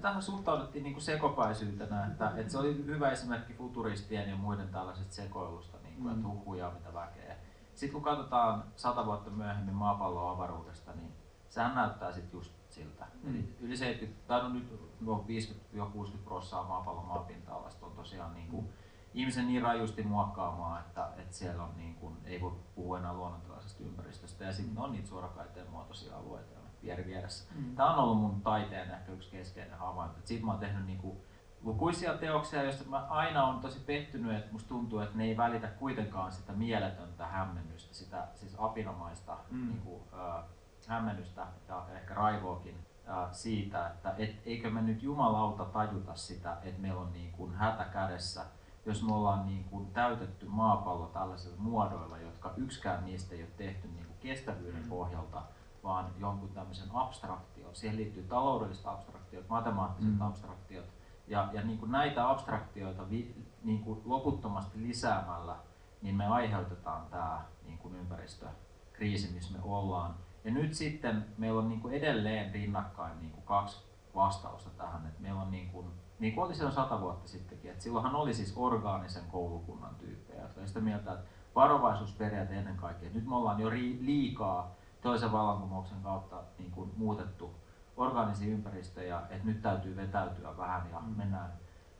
tähän 0.00 0.22
suhtauduttiin 0.22 0.82
niin 0.82 0.92
kuin 0.92 1.02
sekopäisyytenä, 1.02 2.06
että, 2.06 2.32
että 2.36 2.52
se 2.52 2.58
oli 2.58 2.84
hyvä 2.86 3.10
esimerkki 3.10 3.54
futuristien 3.54 4.30
ja 4.30 4.36
muiden 4.36 4.68
tällaisesta 4.68 5.14
sekoilusta, 5.14 5.78
niin 5.82 5.94
kuin, 5.94 6.06
mm. 6.06 6.14
että 6.14 6.28
huhuja 6.28 6.70
mitä 6.70 6.94
väkeä. 6.94 7.36
Sitten 7.74 7.92
kun 7.92 8.02
katsotaan 8.02 8.64
sata 8.76 9.06
vuotta 9.06 9.30
myöhemmin 9.30 9.74
maapallon 9.74 10.30
avaruudesta, 10.30 10.92
niin 10.92 11.12
sehän 11.50 11.74
näyttää 11.74 12.12
sitten 12.12 12.38
just 12.38 12.52
siltä. 12.70 13.06
Mm. 13.22 13.30
Eli 13.30 13.56
yli 13.60 13.76
70, 13.76 14.28
tai 14.28 14.42
no 14.42 14.48
nyt 14.48 14.94
no 15.00 15.24
50-60 15.28 16.18
prosenttia 16.24 16.62
maapallon 16.68 17.04
maapinta-alasta 17.04 17.86
on 17.86 17.92
tosiaan 17.92 18.34
niin 18.34 18.48
kuin, 18.48 18.64
mm. 18.64 18.70
Ihmisen 19.14 19.48
niin 19.48 19.62
rajusti 19.62 20.02
muokkaamaan, 20.02 20.80
että, 20.80 21.08
että 21.16 21.36
siellä 21.36 21.62
on 21.62 21.76
niin 21.76 21.94
kuin, 21.94 22.16
ei 22.24 22.40
voi 22.40 22.52
puhua 22.74 22.98
enää 22.98 23.14
luonnontilaisesta 23.14 23.84
ympäristöstä 23.84 24.44
ja 24.44 24.52
sitten 24.52 24.78
on 24.78 24.92
niitä 24.92 25.08
suorakaiteen 25.08 25.70
muotoisia 25.70 26.16
alueita 26.16 26.54
vieri 26.82 27.06
vieressä. 27.06 27.54
Mm. 27.54 27.76
Tämä 27.76 27.94
on 27.94 27.98
ollut 27.98 28.20
mun 28.20 28.42
taiteen 28.42 28.90
ehkä 28.90 29.12
yksi 29.12 29.30
keskeinen 29.30 29.78
havainto. 29.78 30.16
Sitten 30.24 30.46
mä 30.46 30.52
oon 30.52 30.60
tehnyt 30.60 30.86
niinku 30.86 31.24
lukuisia 31.62 32.14
teoksia, 32.14 32.62
joista 32.62 32.90
mä 32.90 33.06
aina 33.06 33.44
on 33.44 33.60
tosi 33.60 33.80
pettynyt, 33.80 34.36
että 34.36 34.52
musta 34.52 34.68
tuntuu, 34.68 34.98
että 34.98 35.18
ne 35.18 35.24
ei 35.24 35.36
välitä 35.36 35.68
kuitenkaan 35.68 36.32
sitä 36.32 36.52
mieletöntä 36.52 37.26
hämmennystä, 37.26 37.94
sitä 37.94 38.28
siis 38.34 38.56
apinomaista 38.58 39.36
mm. 39.50 39.68
niinku, 39.68 40.02
äh, 40.12 40.44
hämmennystä 40.86 41.46
ja 41.68 41.86
ehkä 41.94 42.14
raivoakin 42.14 42.86
äh, 43.08 43.32
siitä, 43.32 43.86
että 43.86 44.14
et, 44.18 44.42
eikö 44.44 44.70
me 44.70 44.82
nyt 44.82 45.02
jumalauta 45.02 45.64
tajuta 45.64 46.14
sitä, 46.14 46.56
että 46.62 46.80
meillä 46.80 47.00
on 47.00 47.12
niin 47.12 47.32
kuin 47.32 47.54
hätä 47.54 47.84
kädessä, 47.84 48.44
jos 48.86 49.02
me 49.02 49.14
ollaan 49.14 49.46
niin 49.46 49.64
kuin 49.64 49.86
täytetty 49.86 50.46
maapallo 50.48 51.06
tällaisilla 51.06 51.56
muodoilla, 51.58 52.18
jotka 52.18 52.52
yksikään 52.56 53.04
niistä 53.04 53.34
ei 53.34 53.42
ole 53.42 53.50
tehty 53.56 53.88
niin 53.88 54.06
kuin 54.06 54.16
kestävyyden 54.20 54.82
mm. 54.82 54.88
pohjalta, 54.88 55.42
vaan 55.84 56.06
jonkun 56.18 56.48
tämmöisen 56.48 56.88
abstraktion. 56.94 57.76
Siihen 57.76 57.96
liittyy 57.96 58.22
taloudelliset 58.22 58.86
abstraktiot, 58.86 59.48
matemaattiset 59.48 60.14
mm. 60.14 60.22
abstraktiot. 60.22 60.86
Ja, 61.26 61.48
ja 61.52 61.62
niin 61.62 61.78
kuin 61.78 61.92
näitä 61.92 62.30
abstraktioita 62.30 63.10
vi, 63.10 63.44
niin 63.64 63.84
kuin 63.84 64.00
loputtomasti 64.04 64.82
lisäämällä, 64.82 65.56
niin 66.02 66.14
me 66.14 66.26
aiheutetaan 66.26 67.06
tämä 67.10 67.44
niin 67.66 67.78
kuin 67.78 67.96
ympäristökriisi, 67.96 69.34
missä 69.34 69.58
me 69.58 69.64
ollaan. 69.64 70.14
Ja 70.44 70.50
nyt 70.50 70.74
sitten 70.74 71.24
meillä 71.38 71.60
on 71.60 71.68
niin 71.68 71.80
kuin 71.80 71.94
edelleen 71.94 72.54
rinnakkain 72.54 73.20
niin 73.20 73.30
kuin 73.30 73.44
kaksi 73.44 73.84
vastausta 74.14 74.70
tähän. 74.70 75.06
Että 75.06 75.22
meillä 75.22 75.40
on 75.40 75.50
niin 75.50 75.70
kuin, 75.70 75.86
niin 76.24 76.34
kuin 76.34 76.44
oli 76.44 76.54
silloin 76.54 76.74
sata 76.74 77.00
vuotta 77.00 77.28
sittenkin, 77.28 77.70
että 77.70 77.82
silloinhan 77.82 78.14
oli 78.14 78.34
siis 78.34 78.52
orgaanisen 78.56 79.24
koulukunnan 79.32 79.94
tyyppejä, 79.94 80.42
jotka 80.42 80.60
oli 80.60 80.68
sitä 80.68 80.80
mieltä, 80.80 81.12
että 81.12 81.26
varovaisuusperiaate 81.54 82.54
ennen 82.54 82.76
kaikkea. 82.76 83.10
Nyt 83.14 83.26
me 83.26 83.36
ollaan 83.36 83.60
jo 83.60 83.70
liikaa 84.00 84.74
toisen 85.02 85.32
vallankumouksen 85.32 86.02
kautta 86.02 86.42
niin 86.58 86.70
kuin 86.70 86.90
muutettu 86.96 87.54
orgaanisia 87.96 88.52
ympäristöjä, 88.52 89.20
että 89.20 89.46
nyt 89.46 89.62
täytyy 89.62 89.96
vetäytyä 89.96 90.56
vähän 90.56 90.90
ja 90.92 91.00
mm. 91.00 91.16
mennään 91.16 91.52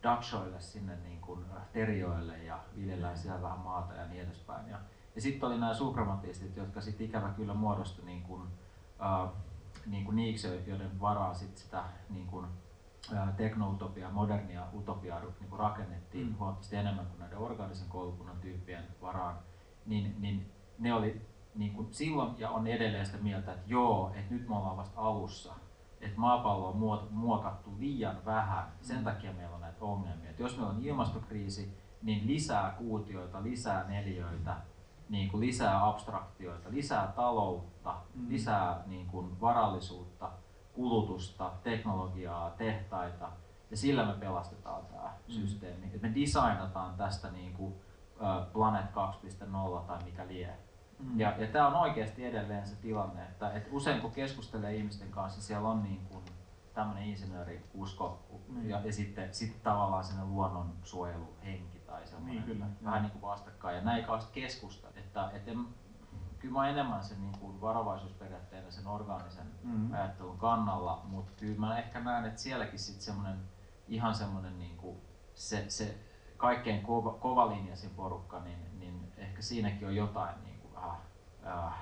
dakshoille 0.03 0.61
sinne 0.61 0.97
niin 0.97 1.21
kuin 1.21 1.45
terioille 1.73 2.45
ja 2.45 2.59
viljellään 2.77 3.19
siellä 3.19 3.43
vähän 3.43 3.59
maata 3.59 3.95
ja 3.95 4.07
niin 4.07 4.23
edespäin. 4.23 4.69
Ja, 4.69 4.79
ja 5.15 5.21
sitten 5.21 5.47
oli 5.47 5.59
nämä 5.59 5.75
suprematistit, 5.75 6.57
jotka 6.57 6.81
sitten 6.81 7.07
ikävä 7.07 7.29
kyllä 7.29 7.55
muodostui 7.55 8.05
niin 8.05 8.23
kuin, 8.23 8.43
äh, 9.03 9.29
niin 9.87 10.05
kuin 10.05 10.17
niiksi, 10.17 10.49
joiden 10.67 11.01
varaa 11.01 11.35
sit 11.35 11.57
sitä 11.57 11.85
niin 12.11 12.27
kuin, 12.27 12.47
teknoutopia, 13.37 14.11
modernia 14.11 14.67
utopiaa 14.75 15.21
niin 15.21 15.51
kuin 15.51 15.61
rakennettiin 15.61 16.27
mm. 16.27 16.35
huomattavasti 16.39 16.77
enemmän 16.77 17.07
kuin 17.07 17.21
näiden 17.21 17.39
orgaanisen 17.39 17.89
koulukunnan 17.89 18.37
tyyppien 18.41 18.85
varaan, 19.03 19.39
niin, 19.87 20.17
niin 20.19 20.53
ne 20.79 20.95
oli 20.95 21.27
niin 21.55 21.75
kuin 21.75 21.95
silloin 21.95 22.35
ja 22.39 22.51
on 22.51 22.67
edelleen 22.67 23.07
sitä 23.07 23.19
mieltä, 23.19 23.53
että 23.53 23.65
joo, 23.67 24.13
että 24.15 24.35
nyt 24.35 24.49
me 24.49 24.57
ollaan 24.57 24.77
vasta 24.77 25.01
alussa, 25.01 25.55
että 26.01 26.21
maapallo 26.21 26.69
on 26.69 27.09
muokattu 27.11 27.71
liian 27.79 28.25
vähän, 28.25 28.73
sen 28.83 28.99
mm. 28.99 29.05
takia 29.05 29.33
meillä 29.33 29.55
on 29.55 29.61
näitä 29.61 29.85
ongelmia. 29.85 30.31
Että 30.31 30.43
jos 30.43 30.57
meillä 30.57 30.73
on 30.73 30.85
ilmastokriisi, 30.85 31.79
niin 32.03 32.27
lisää 32.27 32.75
kuutioita, 32.79 33.43
lisää 33.43 33.89
neliöitä, 33.89 34.57
niin 35.09 35.31
kuin 35.31 35.41
lisää 35.41 35.89
abstraktioita, 35.89 36.71
lisää 36.71 37.13
taloutta, 37.17 37.95
mm. 38.15 38.29
lisää 38.29 38.83
niin 38.87 39.07
kuin 39.07 39.41
varallisuutta, 39.41 40.31
kulutusta, 40.75 41.51
teknologiaa, 41.63 42.51
tehtaita, 42.51 43.29
ja 43.71 43.77
sillä 43.77 44.07
me 44.07 44.13
pelastetaan 44.13 44.87
tämä 44.87 45.03
mm. 45.29 45.33
systeemi. 45.33 45.87
Että 45.87 46.09
me 46.09 46.15
designataan 46.15 46.95
tästä 46.95 47.31
niin 47.31 47.53
kuin 47.53 47.75
Planet 48.53 48.87
2.0 48.87 49.83
tai 49.87 50.05
mikä 50.05 50.27
lie. 50.29 50.59
Mm. 50.99 51.21
Ja, 51.21 51.35
ja 51.39 51.47
tämä 51.47 51.67
on 51.67 51.75
oikeasti 51.75 52.25
edelleen 52.25 52.67
se 52.67 52.77
tilanne, 52.77 53.23
että, 53.23 53.53
että 53.53 53.69
usein 53.73 54.01
kun 54.01 54.13
keskustelee 54.13 54.77
ihmisten 54.77 55.11
kanssa, 55.11 55.43
siellä 55.43 55.69
on 55.69 55.83
niin 55.83 56.01
kuin 56.07 56.25
tämmöinen 56.75 57.05
insinööriusko 57.05 58.23
mm. 58.49 58.69
ja, 58.69 58.81
ja 58.85 58.93
sitten, 58.93 59.35
sitten 59.35 59.61
tavallaan 59.61 60.05
sinne 60.05 60.25
luonnonsuojeluhenki 60.25 61.79
tai 61.87 62.07
semmoinen 62.07 62.35
niin, 62.35 62.45
kyllä, 62.45 62.67
vähän 62.85 63.03
niin 63.03 63.13
kuin 63.13 63.23
vastakkain. 63.23 63.77
Ja 63.77 63.83
näin 63.83 64.05
kauheasti 64.05 64.41
keskusta. 64.41 64.89
Että, 64.97 65.31
että 65.35 65.51
en, 65.51 65.67
kyllä 66.45 66.59
mä 66.59 66.69
enemmän 66.69 67.05
sen 67.05 67.21
niin 67.21 67.39
kuin 67.39 67.61
varovaisuusperiaatteen 67.61 68.65
ja 68.65 68.71
sen 68.71 68.87
orgaanisen 68.87 69.47
mm. 69.63 69.93
ajattelun 69.93 70.39
kannalla, 70.39 71.03
mutta 71.05 71.33
kyllä 71.37 71.59
mä 71.59 71.79
ehkä 71.79 72.01
näen, 72.01 72.25
että 72.25 72.41
sielläkin 72.41 72.79
sitten 72.79 73.05
semmoinen 73.05 73.37
ihan 73.89 74.15
semmoinen 74.15 74.59
niin 74.59 74.77
kuin 74.77 74.97
se, 75.35 75.65
se 75.69 75.99
kaikkein 76.37 76.83
kova, 76.83 77.13
kovalinjaisin 77.13 77.91
porukka, 77.91 78.41
niin, 78.41 78.59
niin 78.79 79.13
ehkä 79.17 79.43
siinäkin 79.43 79.89
on 79.89 79.97
jotain 79.97 80.35
niin 80.45 80.61
äh, 81.47 81.75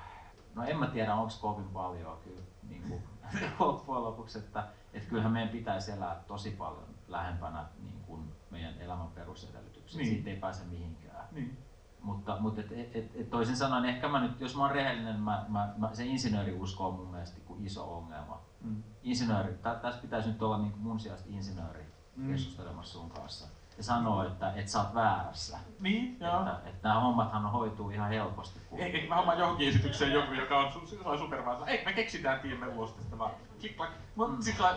no 0.55 0.63
en 0.63 0.77
mä 0.77 0.87
tiedä 0.87 1.15
onko 1.15 1.33
kovin 1.41 1.69
paljon 1.69 2.17
kyllä 2.23 2.41
niin 2.69 2.83
kuin, 2.83 3.03
loppujen 3.59 4.03
lopuksi, 4.03 4.37
että, 4.39 4.67
että 4.93 5.09
kyllähän 5.09 5.31
meidän 5.31 5.49
pitäisi 5.49 5.91
elää 5.91 6.23
tosi 6.27 6.51
paljon 6.51 6.87
lähempänä 7.07 7.65
niin 7.83 8.03
kuin 8.07 8.31
meidän 8.49 8.81
elämän 8.81 9.11
perusedellytyksiä, 9.11 10.01
niin. 10.01 10.13
siitä 10.13 10.29
ei 10.29 10.35
pääse 10.35 10.65
mihinkään. 10.65 11.27
Niin. 11.31 11.57
Mutta, 12.03 12.37
mutta 12.39 12.61
et, 12.61 12.71
et, 12.71 13.11
et, 13.15 13.29
toisin 13.29 13.55
sanoen, 13.55 13.85
ehkä 13.85 14.07
mä 14.07 14.19
nyt, 14.19 14.41
jos 14.41 14.55
mä 14.55 14.61
oon 14.61 14.71
rehellinen, 14.71 15.19
mä, 15.19 15.45
mä, 15.47 15.73
mä, 15.77 15.89
se 15.93 16.05
insinööriusko 16.05 16.87
on 16.87 16.93
mun 16.93 17.11
mielestä 17.11 17.39
niin 17.49 17.65
iso 17.65 17.97
ongelma. 17.97 18.41
Mm. 18.61 18.83
Insinööri, 19.03 19.53
tä, 19.53 19.75
tässä 19.75 20.01
pitäisi 20.01 20.29
nyt 20.29 20.41
olla 20.41 20.57
niin 20.57 20.71
kuin 20.71 20.81
mun 20.81 20.99
sijasta 20.99 21.29
insinööri 21.29 21.85
mm. 22.15 22.31
keskustelemassa 22.31 22.93
sun 22.93 23.09
kanssa 23.09 23.47
ja 23.77 23.83
sanoo, 23.83 24.23
että 24.23 24.53
et 24.55 24.67
sä 24.67 24.79
oot 24.79 24.93
väärässä. 24.93 25.57
Niin, 25.79 26.17
joo. 26.19 26.39
Että, 26.39 26.69
että 26.69 26.87
nämä 26.87 26.99
hommathan 26.99 27.51
hoituu 27.51 27.89
ihan 27.89 28.09
helposti. 28.09 28.59
Kun... 28.69 28.79
Ei, 28.79 28.99
ei, 28.99 29.07
mä 29.07 29.15
hommaan 29.15 29.39
johonkin 29.39 29.69
esitykseen 29.69 30.11
joku, 30.11 30.33
joka 30.33 30.59
on 30.59 30.71
su- 30.71 31.17
supervaasa. 31.17 31.67
Ei, 31.67 31.85
me 31.85 31.93
keksitään 31.93 32.39
tiemme 32.39 32.67
ulos 32.67 32.91
tästä 32.93 33.17
vaan. 33.17 33.31
Klik, 33.59 33.77
klak. 33.77 33.89
Mm. 34.15 34.41
Sillä, 34.41 34.75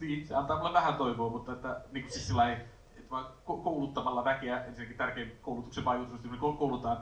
niin, 0.00 0.26
se 0.26 0.34
antaa 0.34 0.56
mulle 0.56 0.72
vähän 0.72 0.94
toivoa, 0.94 1.30
mutta 1.30 1.52
että 1.52 1.80
niin 1.92 2.10
siis 2.10 2.26
sillä 2.26 2.48
ei, 2.48 2.52
että 2.52 2.73
vaan 3.14 3.26
kouluttamalla 3.46 4.24
väkeä, 4.24 4.64
ensinnäkin 4.64 4.96
tärkein 4.96 5.32
koulutuksen 5.42 5.84
vaikutus, 5.84 6.14
että 6.14 6.28
me 6.28 6.36
koulutaan 6.36 6.98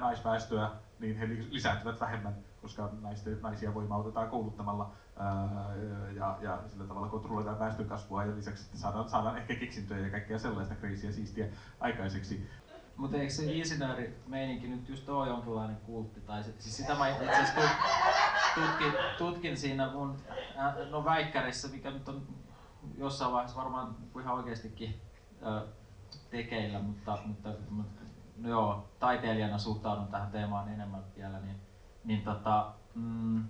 naisväestöä 0.00 0.70
niin 0.98 1.16
he 1.16 1.28
lisääntyvät 1.50 2.00
vähemmän, 2.00 2.34
koska 2.62 2.90
naisten, 3.00 3.38
naisia 3.42 3.74
voimautetaan 3.74 4.30
kouluttamalla 4.30 4.92
ja, 6.16 6.38
ja 6.40 6.58
sillä 6.66 6.84
tavalla 6.84 7.08
kontrolloidaan 7.08 7.58
väestön 7.58 7.86
kasvua 7.86 8.24
ja 8.24 8.36
lisäksi 8.36 8.78
saadaan, 8.78 9.08
saadaan 9.08 9.38
ehkä 9.38 9.54
keksintöjä 9.54 10.04
ja 10.04 10.10
kaikkea 10.10 10.38
sellaista 10.38 10.74
kriisiä 10.74 11.12
siistiä 11.12 11.46
aikaiseksi. 11.80 12.50
Mutta 12.96 13.16
eikö 13.16 13.32
se 13.32 13.52
insinöörimeininki 13.52 14.68
nyt 14.68 14.88
just 14.88 15.08
ole 15.08 15.28
jonkinlainen 15.28 15.76
kultti? 15.76 16.20
Tai 16.20 16.44
se, 16.44 16.54
siis 16.58 16.76
sitä 16.76 16.94
mä 16.94 17.08
itse 17.08 17.26
tutkin, 18.54 18.92
tutkin 19.18 19.56
siinä 19.56 19.92
mun 19.92 20.16
no 20.90 21.04
väikkärissä, 21.04 21.68
mikä 21.68 21.90
nyt 21.90 22.08
on 22.08 22.22
jossain 22.98 23.32
vaiheessa 23.32 23.58
varmaan 23.58 23.96
ihan 24.20 24.34
oikeastikin 24.34 25.00
tekeillä, 26.30 26.78
mutta, 26.78 27.18
mutta, 27.26 27.48
mutta 27.70 28.02
no 28.36 28.48
joo, 28.48 28.88
taiteilijana 28.98 29.58
suhtaudun 29.58 30.06
tähän 30.06 30.30
teemaan 30.30 30.68
enemmän 30.68 31.04
vielä, 31.16 31.40
niin, 31.40 31.56
niin 32.04 32.22
tota, 32.22 32.72
mm, 32.94 33.44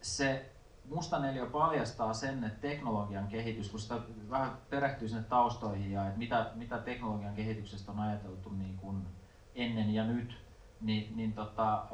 se 0.00 0.54
Musta 0.88 1.18
neljä 1.18 1.46
paljastaa 1.46 2.14
sen, 2.14 2.44
että 2.44 2.60
teknologian 2.60 3.28
kehitys, 3.28 3.70
kun 3.70 3.80
sitä 3.80 4.00
vähän 4.30 4.58
perehtyy 4.70 5.08
sinne 5.08 5.22
taustoihin 5.22 5.92
ja 5.92 6.06
että 6.06 6.18
mitä, 6.18 6.50
mitä 6.54 6.78
teknologian 6.78 7.34
kehityksestä 7.34 7.92
on 7.92 8.00
ajateltu 8.00 8.50
niin 8.50 8.76
kuin 8.76 9.06
ennen 9.54 9.94
ja 9.94 10.04
nyt, 10.04 10.38
niin, 10.80 11.16
niin 11.16 11.32
tota, 11.32 11.86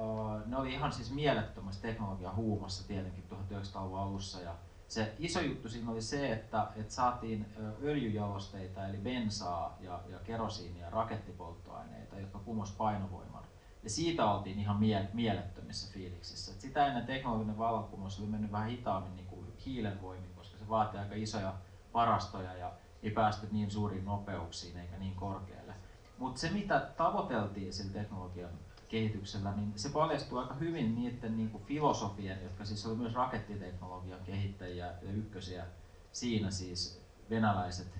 ne 0.46 0.56
oli 0.56 0.72
ihan 0.72 0.92
siis 0.92 1.12
mielettömässä 1.12 1.82
teknologian 1.82 2.36
huumassa 2.36 2.88
tietenkin 2.88 3.24
1900-luvun 3.30 3.98
alussa. 3.98 4.40
Ja 4.40 4.54
se 4.90 5.14
iso 5.18 5.40
juttu 5.40 5.68
siinä 5.68 5.90
oli 5.90 6.02
se, 6.02 6.32
että, 6.32 6.66
että 6.76 6.94
saatiin 6.94 7.46
öljyjalosteita 7.82 8.86
eli 8.86 8.96
bensaa 8.96 9.78
ja, 9.80 10.00
ja 10.08 10.18
kerosiinia 10.18 10.90
rakettipolttoaineita, 10.90 12.20
jotka 12.20 12.38
kumos 12.38 12.72
painovoiman. 12.72 13.44
Ja 13.82 13.90
siitä 13.90 14.30
oltiin 14.30 14.58
ihan 14.58 14.76
mie- 14.76 15.08
mielettömissä 15.12 15.92
fiiliksissä. 15.92 16.52
Et 16.52 16.60
sitä 16.60 16.86
ennen 16.86 17.06
teknologinen 17.06 17.58
vallankumous 17.58 18.20
oli 18.20 18.26
mennyt 18.26 18.52
vähän 18.52 18.68
hitaammin 18.68 19.16
niin 19.16 19.26
kuin 19.26 19.46
hiilen 19.66 20.02
voimin, 20.02 20.34
koska 20.36 20.58
se 20.58 20.68
vaatii 20.68 21.00
aika 21.00 21.14
isoja 21.14 21.54
varastoja 21.94 22.54
ja 22.54 22.72
ei 23.02 23.10
päästy 23.10 23.48
niin 23.52 23.70
suuriin 23.70 24.04
nopeuksiin 24.04 24.76
eikä 24.76 24.98
niin 24.98 25.14
korkealle. 25.14 25.74
Mutta 26.18 26.40
se 26.40 26.50
mitä 26.50 26.80
tavoiteltiin 26.96 27.72
sillä 27.72 27.92
teknologian 27.92 28.50
kehityksellä, 28.90 29.52
niin 29.52 29.72
se 29.76 29.88
paljastui 29.88 30.42
aika 30.42 30.54
hyvin 30.54 30.94
niiden 30.94 31.36
niin 31.36 31.50
kuin 31.50 31.64
filosofien, 31.64 32.42
jotka 32.42 32.64
siis 32.64 32.86
oli 32.86 32.96
myös 32.96 33.14
rakettiteknologian 33.14 34.20
kehittäjiä 34.24 34.86
ja 35.02 35.12
ykkösiä 35.12 35.66
siinä 36.12 36.50
siis 36.50 37.00
venäläiset 37.30 37.98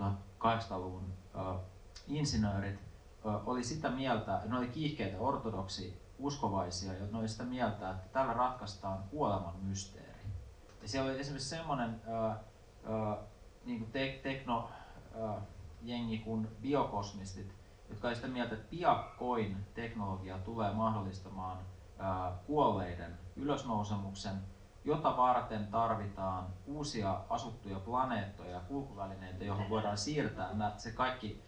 1800-luvun 0.00 1.04
uh, 1.34 1.60
insinöörit, 2.06 2.78
oli 3.24 3.64
sitä 3.64 3.90
mieltä, 3.90 4.40
ne 4.44 4.58
oli 4.58 4.68
kiihkeitä 4.68 5.18
ortodoksi 5.18 6.02
uskovaisia, 6.18 6.92
ja 6.92 7.06
ne 7.12 7.18
oli 7.18 7.28
sitä 7.28 7.44
mieltä, 7.44 7.90
että 7.90 8.08
tällä 8.12 8.32
ratkaistaan 8.32 9.02
kuoleman 9.10 9.56
mysteeri. 9.62 10.22
Ja 10.82 10.88
siellä 10.88 11.10
oli 11.10 11.20
esimerkiksi 11.20 11.48
semmoinen 11.48 12.00
niin 13.64 13.78
kuin 13.78 13.92
te- 13.92 14.20
tekno 14.22 14.70
jengi 15.82 16.18
kuin 16.18 16.48
biokosmistit, 16.62 17.57
jotka 17.90 18.08
oli 18.08 18.16
sitä 18.16 18.28
mieltä, 18.28 18.54
että 18.54 18.70
piakkoin 18.70 19.56
teknologia 19.74 20.38
tulee 20.38 20.72
mahdollistamaan 20.72 21.58
kuolleiden 22.46 23.18
ylösnousemuksen, 23.36 24.34
jota 24.84 25.16
varten 25.16 25.66
tarvitaan 25.66 26.46
uusia 26.66 27.20
asuttuja 27.30 27.78
planeettoja 27.78 28.50
ja 28.50 28.60
kulkuvälineitä, 28.60 29.44
joihin 29.44 29.70
voidaan 29.70 29.98
siirtää 29.98 30.50
se 30.76 30.92
kaikki 30.92 31.42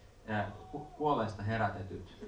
kuolleista 0.97 1.43
herätetyt 1.43 2.27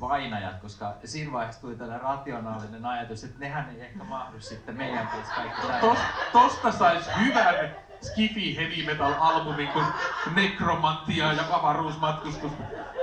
vainajat, 0.00 0.60
koska 0.60 0.94
siinä 1.04 1.32
vaiheessa 1.32 1.60
tuli 1.60 1.76
tällainen 1.76 2.02
rationaalinen 2.02 2.86
ajatus, 2.86 3.24
että 3.24 3.38
nehän 3.38 3.70
ei 3.70 3.80
ehkä 3.80 4.04
mahdu 4.04 4.40
sitten 4.40 4.76
meidän 4.76 5.08
kanssa 5.08 5.34
kaikki 5.34 5.60
Tos, 5.80 5.98
Tosta 6.32 6.72
saisi 6.72 7.10
hyvän 7.24 7.76
skifi 8.02 8.56
heavy 8.56 8.86
metal 8.86 9.14
albumin 9.18 9.68
kuin 9.68 9.86
nekromantia 10.34 11.32
ja 11.32 11.44
avaruusmatkustus. 11.50 12.52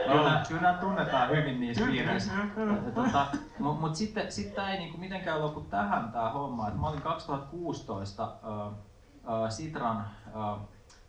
Kyllä, 0.08 0.44
kyllä 0.48 0.62
nämä 0.62 0.78
tunnetaan 0.78 1.30
hyvin 1.30 1.60
niissä 1.60 1.86
piireissä. 1.86 2.32
Tota, 2.96 3.28
Mutta 3.60 3.82
mut 3.82 3.96
sitten 3.96 4.32
sit 4.32 4.56
tämä 4.56 4.72
ei 4.72 4.80
niinku 4.80 4.98
mitenkään 4.98 5.42
lopu 5.42 5.62
tähän 5.62 6.12
tämä 6.12 6.30
homma. 6.30 6.68
Et 6.68 6.80
mä 6.80 6.88
olin 6.88 7.02
2016 7.02 8.24
äh, 8.24 8.68
äh, 8.68 9.50
Sitran 9.50 9.98
äh, 9.98 10.60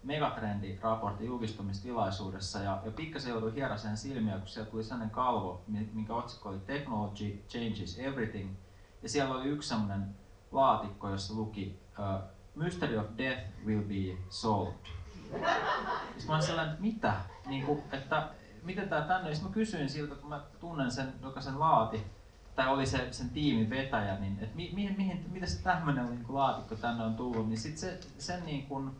megatrendi-raportin 0.04 1.26
julkistamistilaisuudessa 1.26 2.58
ja, 2.58 2.78
ja 2.84 2.90
pikkasen 2.90 3.30
jouduin 3.30 3.54
hieraseen 3.54 3.96
silmiä, 3.96 4.38
kun 4.38 4.48
siellä 4.48 4.70
tuli 4.70 4.84
sellainen 4.84 5.10
kalvo, 5.10 5.62
minkä 5.92 6.14
otsikko 6.14 6.48
oli 6.48 6.58
Technology 6.58 7.44
Changes 7.48 7.98
Everything. 7.98 8.50
Ja 9.02 9.08
siellä 9.08 9.34
oli 9.34 9.48
yksi 9.48 9.68
sellainen 9.68 10.14
laatikko, 10.52 11.08
jossa 11.08 11.34
luki 11.34 11.80
uh, 11.98 12.37
Mystery 12.58 12.98
of 12.98 13.06
Death 13.18 13.42
will 13.66 13.82
be 13.82 14.22
solved. 14.30 14.74
Sitten 15.22 16.26
mä 16.26 16.34
olin 16.34 16.46
sellainen, 16.46 16.72
että 16.72 16.82
mitä? 16.82 17.14
Niin 17.46 17.66
kuin, 17.66 17.82
että 17.92 18.28
miten 18.62 18.88
tämä 18.88 19.02
tänne? 19.02 19.34
Sitten 19.34 19.50
mä 19.50 19.54
kysyin 19.54 19.88
siltä, 19.88 20.14
kun 20.14 20.28
mä 20.28 20.40
tunnen 20.60 20.90
sen, 20.90 21.12
joka 21.22 21.40
sen 21.40 21.60
laati, 21.60 22.06
tai 22.56 22.68
oli 22.68 22.86
se, 22.86 23.12
sen 23.12 23.30
tiimin 23.30 23.70
vetäjä, 23.70 24.18
niin 24.18 24.38
että 24.40 24.56
mi, 24.56 24.70
mihin, 24.74 24.96
mihin, 24.96 25.26
mitä 25.30 25.46
se 25.46 25.62
tämmöinen 25.62 26.10
niin 26.10 26.24
laatikko 26.28 26.74
tänne 26.74 27.04
on 27.04 27.14
tullut, 27.14 27.48
niin 27.48 27.58
sitten 27.58 27.80
se, 27.80 28.00
sen 28.18 28.46
niin 28.46 28.66
kuin, 28.66 28.90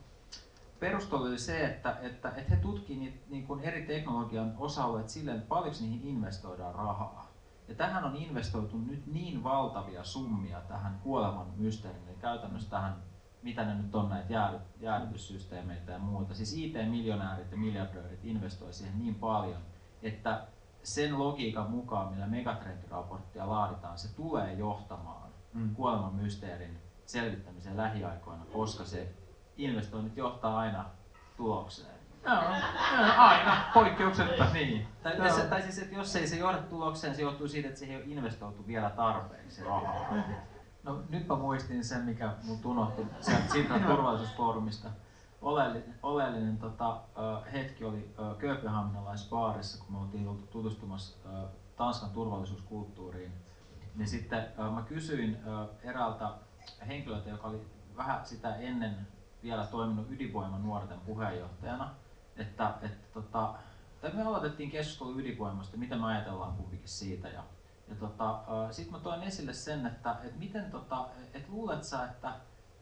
perustelu 0.80 1.22
oli 1.22 1.38
se, 1.38 1.64
että, 1.64 1.96
että, 2.02 2.28
että 2.28 2.50
he 2.50 2.56
tutkivat 2.56 3.00
niitä 3.00 3.18
niin 3.28 3.46
kuin 3.46 3.60
eri 3.60 3.86
teknologian 3.86 4.54
osa-alueet 4.58 5.08
silleen, 5.08 5.36
että 5.36 5.48
paljonko 5.48 5.78
niihin 5.80 6.08
investoidaan 6.08 6.74
rahaa. 6.74 7.28
Ja 7.68 7.74
tähän 7.74 8.04
on 8.04 8.16
investoitu 8.16 8.78
nyt 8.78 9.06
niin 9.06 9.44
valtavia 9.44 10.04
summia 10.04 10.60
tähän 10.60 11.00
kuoleman 11.02 11.46
mysteeriin, 11.56 12.08
eli 12.08 12.16
käytännössä 12.20 12.70
tähän, 12.70 12.96
mitä 13.42 13.64
ne 13.64 13.74
nyt 13.74 13.94
on 13.94 14.08
näitä 14.08 14.32
jäädy, 14.32 14.58
jäädytyssysteemeitä 14.80 15.92
ja 15.92 15.98
muuta. 15.98 16.34
Siis 16.34 16.54
IT-miljonäärit 16.56 17.50
ja 17.50 17.56
miljardöörit 17.56 18.24
investoi 18.24 18.72
siihen 18.72 18.98
niin 18.98 19.14
paljon, 19.14 19.60
että 20.02 20.46
sen 20.82 21.18
logiikan 21.18 21.70
mukaan, 21.70 22.12
millä 22.12 22.26
megatrendiraporttia 22.26 23.48
laaditaan, 23.48 23.98
se 23.98 24.16
tulee 24.16 24.52
johtamaan 24.52 25.28
mm. 25.52 25.74
kuoleman 25.74 26.14
mysteerin 26.14 26.78
selvittämiseen 27.06 27.76
lähiaikoina, 27.76 28.44
koska 28.52 28.84
se 28.84 29.12
investoinnit 29.56 30.16
johtaa 30.16 30.58
aina 30.58 30.84
tulokseen. 31.36 31.98
Joo, 32.24 32.38
aina, 33.16 33.70
poikkeuksetta. 33.74 34.46
Niin. 34.52 34.86
Tai, 35.02 35.16
tai, 35.16 35.48
tai 35.48 35.62
siis, 35.62 35.78
että 35.78 35.94
jos 35.94 36.16
ei 36.16 36.26
se 36.26 36.36
johda 36.36 36.58
tulokseen, 36.58 37.14
se 37.14 37.22
johtuu 37.22 37.48
siitä, 37.48 37.68
että 37.68 37.78
siihen 37.78 37.96
ei 37.96 38.02
ole 38.02 38.12
investoitu 38.12 38.66
vielä 38.66 38.90
tarpeeksi 38.90 39.64
rahaa. 39.64 40.14
No 40.88 41.02
nyt 41.08 41.28
mä 41.28 41.36
muistin 41.36 41.84
sen, 41.84 42.04
mikä 42.04 42.34
mun 42.44 42.58
unohtui 42.64 43.06
sieltä 43.20 43.52
Sitran 43.52 43.84
turvallisuusfoorumista. 43.84 44.88
Oleellinen, 45.42 45.94
oleellinen 46.02 46.58
tota, 46.58 47.00
hetki 47.52 47.84
oli 47.84 48.14
Kööpenhaminalaisbaarissa, 48.38 49.84
kun 49.84 49.92
me 49.92 49.98
oltiin 49.98 50.46
tutustumassa 50.50 51.28
Tanskan 51.76 52.10
turvallisuuskulttuuriin. 52.10 53.32
Niin 53.94 54.08
sitten 54.08 54.46
mä 54.74 54.82
kysyin 54.82 55.38
eräältä 55.82 56.30
henkilöltä, 56.86 57.30
joka 57.30 57.48
oli 57.48 57.66
vähän 57.96 58.26
sitä 58.26 58.56
ennen 58.56 58.96
vielä 59.42 59.66
toiminut 59.66 60.10
ydinvoiman 60.10 60.62
nuorten 60.62 61.00
puheenjohtajana, 61.00 61.94
että, 62.36 62.74
että 62.82 63.08
tota, 63.14 63.54
tai 64.00 64.12
me 64.14 64.22
aloitettiin 64.22 64.70
keskustelu 64.70 65.18
ydinvoimasta, 65.18 65.76
mitä 65.76 65.96
me 65.96 66.06
ajatellaan 66.06 66.56
kumpikin 66.56 66.88
siitä. 66.88 67.28
Ja, 67.28 67.42
ja 67.88 67.94
tota, 67.94 68.44
sitten 68.70 68.92
mä 68.94 69.00
toin 69.00 69.22
esille 69.22 69.52
sen, 69.52 69.86
että, 69.86 70.16
että 70.22 70.38
miten, 70.38 70.70
tota, 70.70 71.08
että 71.34 71.52
luulet 71.52 71.84
sä, 71.84 72.04
että, 72.04 72.32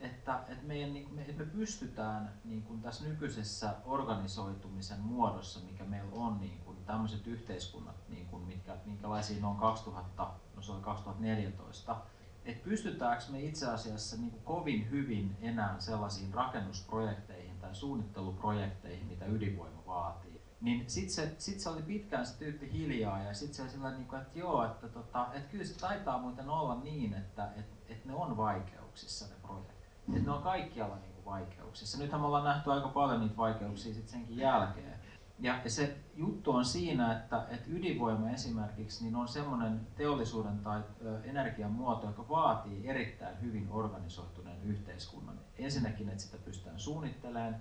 että, 0.00 0.40
että, 0.48 0.66
meidän, 0.66 0.92
niin, 0.92 1.18
että 1.18 1.44
me 1.44 1.50
pystytään 1.50 2.32
niin 2.44 2.62
kuin 2.62 2.82
tässä 2.82 3.04
nykyisessä 3.04 3.74
organisoitumisen 3.84 5.00
muodossa, 5.00 5.60
mikä 5.60 5.84
meillä 5.84 6.12
on, 6.12 6.40
niin 6.40 6.58
kuin 6.64 6.76
tämmöiset 6.86 7.26
yhteiskunnat, 7.26 7.96
niin 8.08 8.26
kuin 8.26 8.42
mitkä, 8.42 8.76
minkälaisia 8.84 9.40
ne 9.40 9.46
on 9.46 9.56
2000, 9.56 10.30
no 10.56 10.62
se 10.62 10.72
oli 10.72 10.80
2014, 10.80 11.96
että 12.44 12.64
pystytäänkö 12.64 13.24
me 13.28 13.40
itse 13.40 13.66
asiassa 13.66 14.16
niin 14.16 14.30
kuin 14.30 14.42
kovin 14.42 14.90
hyvin 14.90 15.36
enää 15.40 15.80
sellaisiin 15.80 16.34
rakennusprojekteihin 16.34 17.58
tai 17.60 17.74
suunnitteluprojekteihin, 17.74 19.06
mitä 19.06 19.26
ydinvoima 19.26 19.86
vaatii. 19.86 20.25
Niin 20.60 20.90
sitten 20.90 21.14
se, 21.14 21.34
sit 21.38 21.60
se 21.60 21.68
oli 21.68 21.82
pitkään 21.82 22.26
se 22.26 22.38
tyyppi 22.38 22.72
hiljaa 22.72 23.22
ja 23.22 23.34
sitten 23.34 23.54
se 23.54 23.62
oli 23.62 23.70
sellainen, 23.70 24.00
niin 24.00 24.08
kuin, 24.08 24.22
että 24.22 24.38
joo, 24.38 24.64
että, 24.64 24.88
tota, 24.88 25.26
että 25.34 25.50
kyllä 25.50 25.64
se 25.64 25.78
taitaa 25.78 26.18
muuten 26.18 26.48
olla 26.48 26.74
niin, 26.74 27.14
että 27.14 27.48
et, 27.56 27.66
et 27.88 28.04
ne 28.04 28.14
on 28.14 28.36
vaikeuksissa 28.36 29.26
ne 29.26 29.34
projektit. 29.42 29.76
Että 30.08 30.30
ne 30.30 30.30
on 30.30 30.42
kaikkialla 30.42 30.96
kuin 30.96 31.24
vaikeuksissa. 31.24 31.98
Nythän 31.98 32.20
me 32.20 32.26
ollaan 32.26 32.44
nähty 32.44 32.72
aika 32.72 32.88
paljon 32.88 33.20
niitä 33.20 33.36
vaikeuksia 33.36 33.94
sitten 33.94 34.12
senkin 34.12 34.36
jälkeen. 34.36 34.98
Ja, 35.38 35.60
se 35.66 35.96
juttu 36.14 36.52
on 36.52 36.64
siinä, 36.64 37.16
että, 37.16 37.46
että 37.50 37.70
ydinvoima 37.70 38.30
esimerkiksi 38.30 39.04
niin 39.04 39.16
on 39.16 39.28
semmoinen 39.28 39.86
teollisuuden 39.96 40.58
tai 40.58 40.82
energian 41.24 41.72
muoto, 41.72 42.06
joka 42.06 42.28
vaatii 42.28 42.88
erittäin 42.88 43.40
hyvin 43.42 43.68
organisoituneen 43.70 44.62
yhteiskunnan. 44.62 45.40
Ensinnäkin, 45.58 46.08
että 46.08 46.22
sitä 46.22 46.36
pystytään 46.44 46.80
suunnittelemaan, 46.80 47.56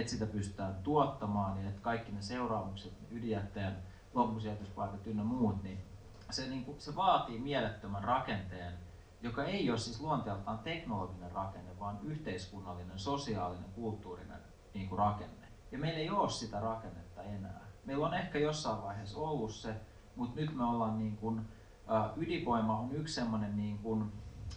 että 0.00 0.12
sitä 0.12 0.26
pystytään 0.26 0.74
tuottamaan 0.82 1.62
ja 1.62 1.68
että 1.68 1.82
kaikki 1.82 2.12
ne 2.12 2.22
seuraamukset, 2.22 2.92
ydinjätteen 3.10 3.76
loppusijoituspaikat 4.14 5.06
ynnä 5.06 5.24
muut, 5.24 5.62
niin 5.62 5.78
se, 6.30 6.48
niin 6.48 6.64
kuin, 6.64 6.80
se 6.80 6.96
vaatii 6.96 7.38
mielettömän 7.38 8.04
rakenteen, 8.04 8.74
joka 9.22 9.44
ei 9.44 9.70
ole 9.70 9.78
siis 9.78 10.00
luonteeltaan 10.00 10.58
teknologinen 10.58 11.32
rakenne, 11.32 11.78
vaan 11.78 11.98
yhteiskunnallinen, 12.02 12.98
sosiaalinen, 12.98 13.70
kulttuurinen 13.74 14.38
niin 14.74 14.88
kuin 14.88 14.98
rakenne. 14.98 15.46
Ja 15.72 15.78
meillä 15.78 15.98
ei 15.98 16.10
ole 16.10 16.30
sitä 16.30 16.60
rakennetta 16.60 17.22
enää. 17.22 17.60
Meillä 17.84 18.06
on 18.06 18.14
ehkä 18.14 18.38
jossain 18.38 18.82
vaiheessa 18.82 19.18
ollut 19.18 19.54
se, 19.54 19.74
mutta 20.16 20.40
nyt 20.40 20.56
me 20.56 20.64
ollaan 20.64 20.98
niin 20.98 21.16
kuin, 21.16 21.40
ydinvoima 22.16 22.78
on 22.78 22.92
yksi 22.92 23.14
sellainen 23.14 23.56
niin 23.56 23.78
kuin, 23.78 24.12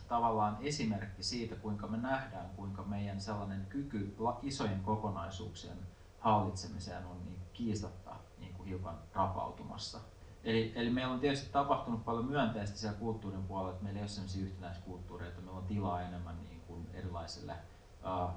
tavallaan 0.10 0.58
esimerkki 0.62 1.24
siitä, 1.24 1.56
kuinka 1.56 1.88
me 1.88 1.98
nähdään, 1.98 2.50
kuinka 2.56 2.84
meidän 2.84 3.22
sellainen 3.22 3.66
kyky 3.70 4.16
isojen 4.42 4.82
kokonaisuuksien 4.82 5.78
hallitsemiseen 6.20 7.06
on 7.06 7.26
niin 7.26 7.40
kiistatta 7.54 8.16
niin 8.40 8.54
kuin 8.54 8.68
hiukan 8.68 8.96
rapautumassa. 9.14 10.00
Eli, 10.44 10.72
eli 10.76 10.90
meillä 10.90 11.14
on 11.14 11.20
tietysti 11.20 11.52
tapahtunut 11.52 12.06
paljon 12.06 12.26
myönteistä 12.26 12.78
siellä 12.78 12.98
kulttuurin 12.98 13.44
puolella, 13.44 13.72
että 13.72 13.84
meillä 13.84 14.00
ei 14.00 14.04
ole 14.04 14.10
sellaisia 14.10 14.46
että 15.28 15.42
meillä 15.42 15.58
on 15.58 15.66
tilaa 15.66 16.02
enemmän 16.02 16.36
niin 16.50 16.62
kuin 16.68 16.90
erilaisille 16.94 17.54
uh, 18.04 18.30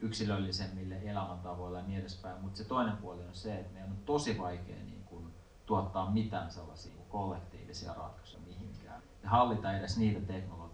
yksilöllisemmille 0.00 0.98
elämäntavoille 1.04 1.78
ja 1.78 1.84
niin 1.84 2.00
edespäin. 2.00 2.40
Mutta 2.40 2.58
se 2.58 2.64
toinen 2.64 2.96
puoli 2.96 3.26
on 3.26 3.34
se, 3.34 3.58
että 3.58 3.72
meidän 3.72 3.90
on 3.90 3.98
tosi 4.06 4.38
vaikea 4.38 4.76
niin 4.76 5.04
kuin, 5.04 5.34
tuottaa 5.66 6.10
mitään 6.10 6.50
sellaisia 6.50 6.92
kollektiivisia 7.08 7.94
ratkaisuja 7.94 8.42
mihinkään 8.46 9.02
ja 9.22 9.28
hallita 9.28 9.78
edes 9.78 9.98
niitä 9.98 10.20
teknologioita, 10.20 10.67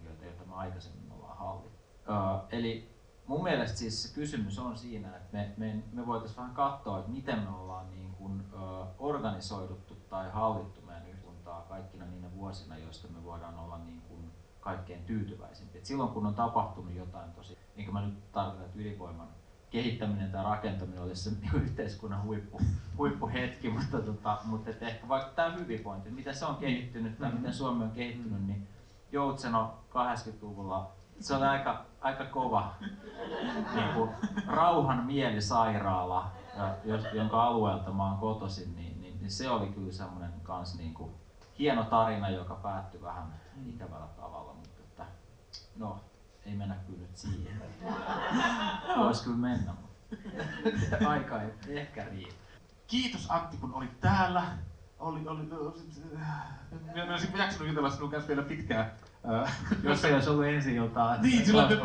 aikaisemmin 0.55 1.11
ollaan 1.11 1.37
hallittu. 1.37 1.79
Uh, 2.09 2.47
eli 2.49 2.95
mun 3.27 3.43
mielestä 3.43 3.77
siis 3.77 4.03
se 4.03 4.15
kysymys 4.15 4.59
on 4.59 4.77
siinä, 4.77 5.17
että 5.17 5.37
me, 5.37 5.53
me, 5.57 5.83
me 5.93 6.07
voitaisiin 6.07 6.37
vähän 6.37 6.55
katsoa, 6.55 6.99
että 6.99 7.11
miten 7.11 7.39
me 7.39 7.49
ollaan 7.49 7.89
niin 7.89 8.11
kuin, 8.11 8.41
uh, 8.53 8.87
organisoiduttu 8.99 9.95
tai 10.09 10.31
hallittu 10.31 10.81
meidän 10.81 11.05
yhteiskuntaa 11.45 11.61
kaikkina 11.69 12.05
niinä 12.05 12.27
vuosina, 12.35 12.77
joista 12.77 13.07
me 13.07 13.23
voidaan 13.23 13.59
olla 13.59 13.77
niin 13.77 14.01
kuin 14.01 14.31
kaikkein 14.59 15.03
tyytyväisimpiä. 15.05 15.79
Et 15.79 15.85
silloin 15.85 16.09
kun 16.09 16.25
on 16.25 16.35
tapahtunut 16.35 16.93
jotain 16.93 17.31
tosi, 17.31 17.57
niin 17.75 17.85
kuin 17.85 17.93
mä 17.93 18.05
nyt 18.05 18.31
tarkoitan, 18.31 18.65
että 18.65 18.79
ydinvoiman 18.79 19.27
kehittäminen 19.69 20.31
tai 20.31 20.43
rakentaminen 20.43 21.03
olisi 21.03 21.29
se 21.29 21.37
yhteiskunnan 21.63 22.23
huippu, 22.23 22.61
huippuhetki, 22.97 23.69
mutta, 23.77 24.01
tota, 24.01 24.39
mutta 24.43 24.69
ehkä 24.81 25.07
vaikka 25.07 25.31
tämä 25.35 25.55
hyvinvointi, 25.55 26.09
miten 26.09 26.35
se 26.35 26.45
on 26.45 26.55
kehittynyt 26.55 27.17
tai 27.17 27.27
mm-hmm. 27.27 27.41
miten 27.41 27.53
Suomi 27.53 27.83
on 27.83 27.91
kehittynyt, 27.91 28.47
niin 28.47 28.67
Joutseno 29.15 29.73
80-luvulla 29.89 30.91
se 31.19 31.35
oli 31.35 31.45
aika, 31.45 31.85
aika 32.01 32.25
kova 32.25 32.73
niin 33.75 33.93
kuin, 33.93 34.09
rauhan 34.47 35.05
mielisairaala, 35.05 36.31
jonka 37.13 37.43
alueelta 37.43 37.91
mä 37.91 38.03
oon 38.03 38.17
kotoisin, 38.17 38.75
niin, 38.75 39.01
niin, 39.01 39.19
niin 39.19 39.31
se 39.31 39.49
oli 39.49 39.67
kyllä 39.67 39.91
semmoinen 39.91 40.31
kans 40.43 40.77
niin 40.77 40.93
kuin, 40.93 41.11
hieno 41.59 41.83
tarina, 41.83 42.29
joka 42.29 42.55
päättyi 42.55 43.01
vähän 43.01 43.33
ikävällä 43.65 44.07
tavalla, 44.07 44.53
mutta 44.53 44.79
että, 44.83 45.05
no, 45.75 45.99
ei 46.45 46.55
mennä 46.55 46.75
kyllä 46.75 46.99
nyt 46.99 47.17
siihen. 47.17 47.61
Voisi 48.97 49.23
kyllä 49.23 49.37
mennä, 49.37 49.73
mutta 49.73 51.09
aika 51.09 51.41
ei 51.41 51.79
ehkä 51.79 52.05
riitä. 52.05 52.35
Kiitos 52.87 53.31
Antti, 53.31 53.57
kun 53.57 53.73
olit 53.73 53.99
täällä. 53.99 54.43
Oli, 54.99 55.27
oli, 55.27 55.41
oli, 55.51 55.73
minä 56.93 57.03
en 57.03 57.11
olisi 57.11 57.27
jaksanut 57.37 57.67
jutella 57.67 57.89
sinun 57.89 58.11
kanssa 58.11 58.27
vielä 58.27 58.41
pitkään. 58.41 58.91
Jos 59.83 60.05
ei 60.05 60.13
olisi 60.13 60.29
ollut 60.29 60.45
ensi 60.45 60.75
iltaa. 60.75 61.17
Niin, 61.21 61.45
sillä 61.45 61.67
me 61.67 61.75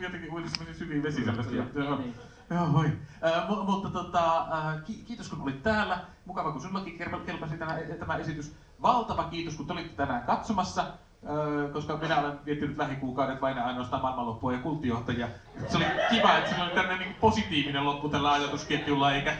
jotenkin 0.00 0.32
uudessa 0.32 0.64
syviin 0.78 1.02
vesiselvästi. 1.02 1.54
Niin, 1.54 1.74
niin. 1.74 2.14
Joo, 2.50 2.72
voi. 2.72 2.92
Äh, 3.24 3.66
mutta 3.66 3.90
tota, 3.90 4.38
äh, 4.38 4.82
kiitos 5.06 5.28
kun 5.28 5.42
olit 5.42 5.62
täällä. 5.62 5.98
Mukava 6.24 6.52
kun 6.52 6.60
sinullakin 6.60 6.98
kelpasi 7.26 7.56
tämä, 7.56 7.78
tämä 7.98 8.16
esitys. 8.16 8.56
Valtava 8.82 9.24
kiitos 9.24 9.56
kun 9.56 9.72
olitte 9.72 9.96
tänään 9.96 10.22
katsomassa. 10.22 10.82
Äh, 10.82 11.72
koska 11.72 11.96
minä 11.96 12.18
olen 12.18 12.38
viettänyt 12.46 12.78
lähikuukaudet 12.78 13.40
vain 13.40 13.58
ainoastaan 13.58 14.02
maailmanloppua 14.02 14.52
ja 14.52 14.58
kulttijohtajia. 14.58 15.28
Se 15.68 15.76
oli 15.76 15.86
kiva, 16.10 16.38
että 16.38 16.54
se 16.54 16.62
oli 16.62 16.70
tämmöinen 16.70 16.98
niin 16.98 17.16
positiivinen 17.20 17.84
loppu 17.84 18.08
tällä 18.08 18.32
ajatusketjulla, 18.32 19.12
eikä 19.12 19.36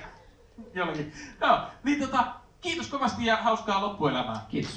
jollakin. 0.75 1.13
No, 1.41 1.67
niin 1.85 2.01
tota, 2.01 2.42
kiitos 2.63 2.87
kovasti 2.87 3.27
ja 3.27 3.37
hauskaa 3.37 3.81
loppuelämää. 3.81 4.47
Kiitos. 4.49 4.73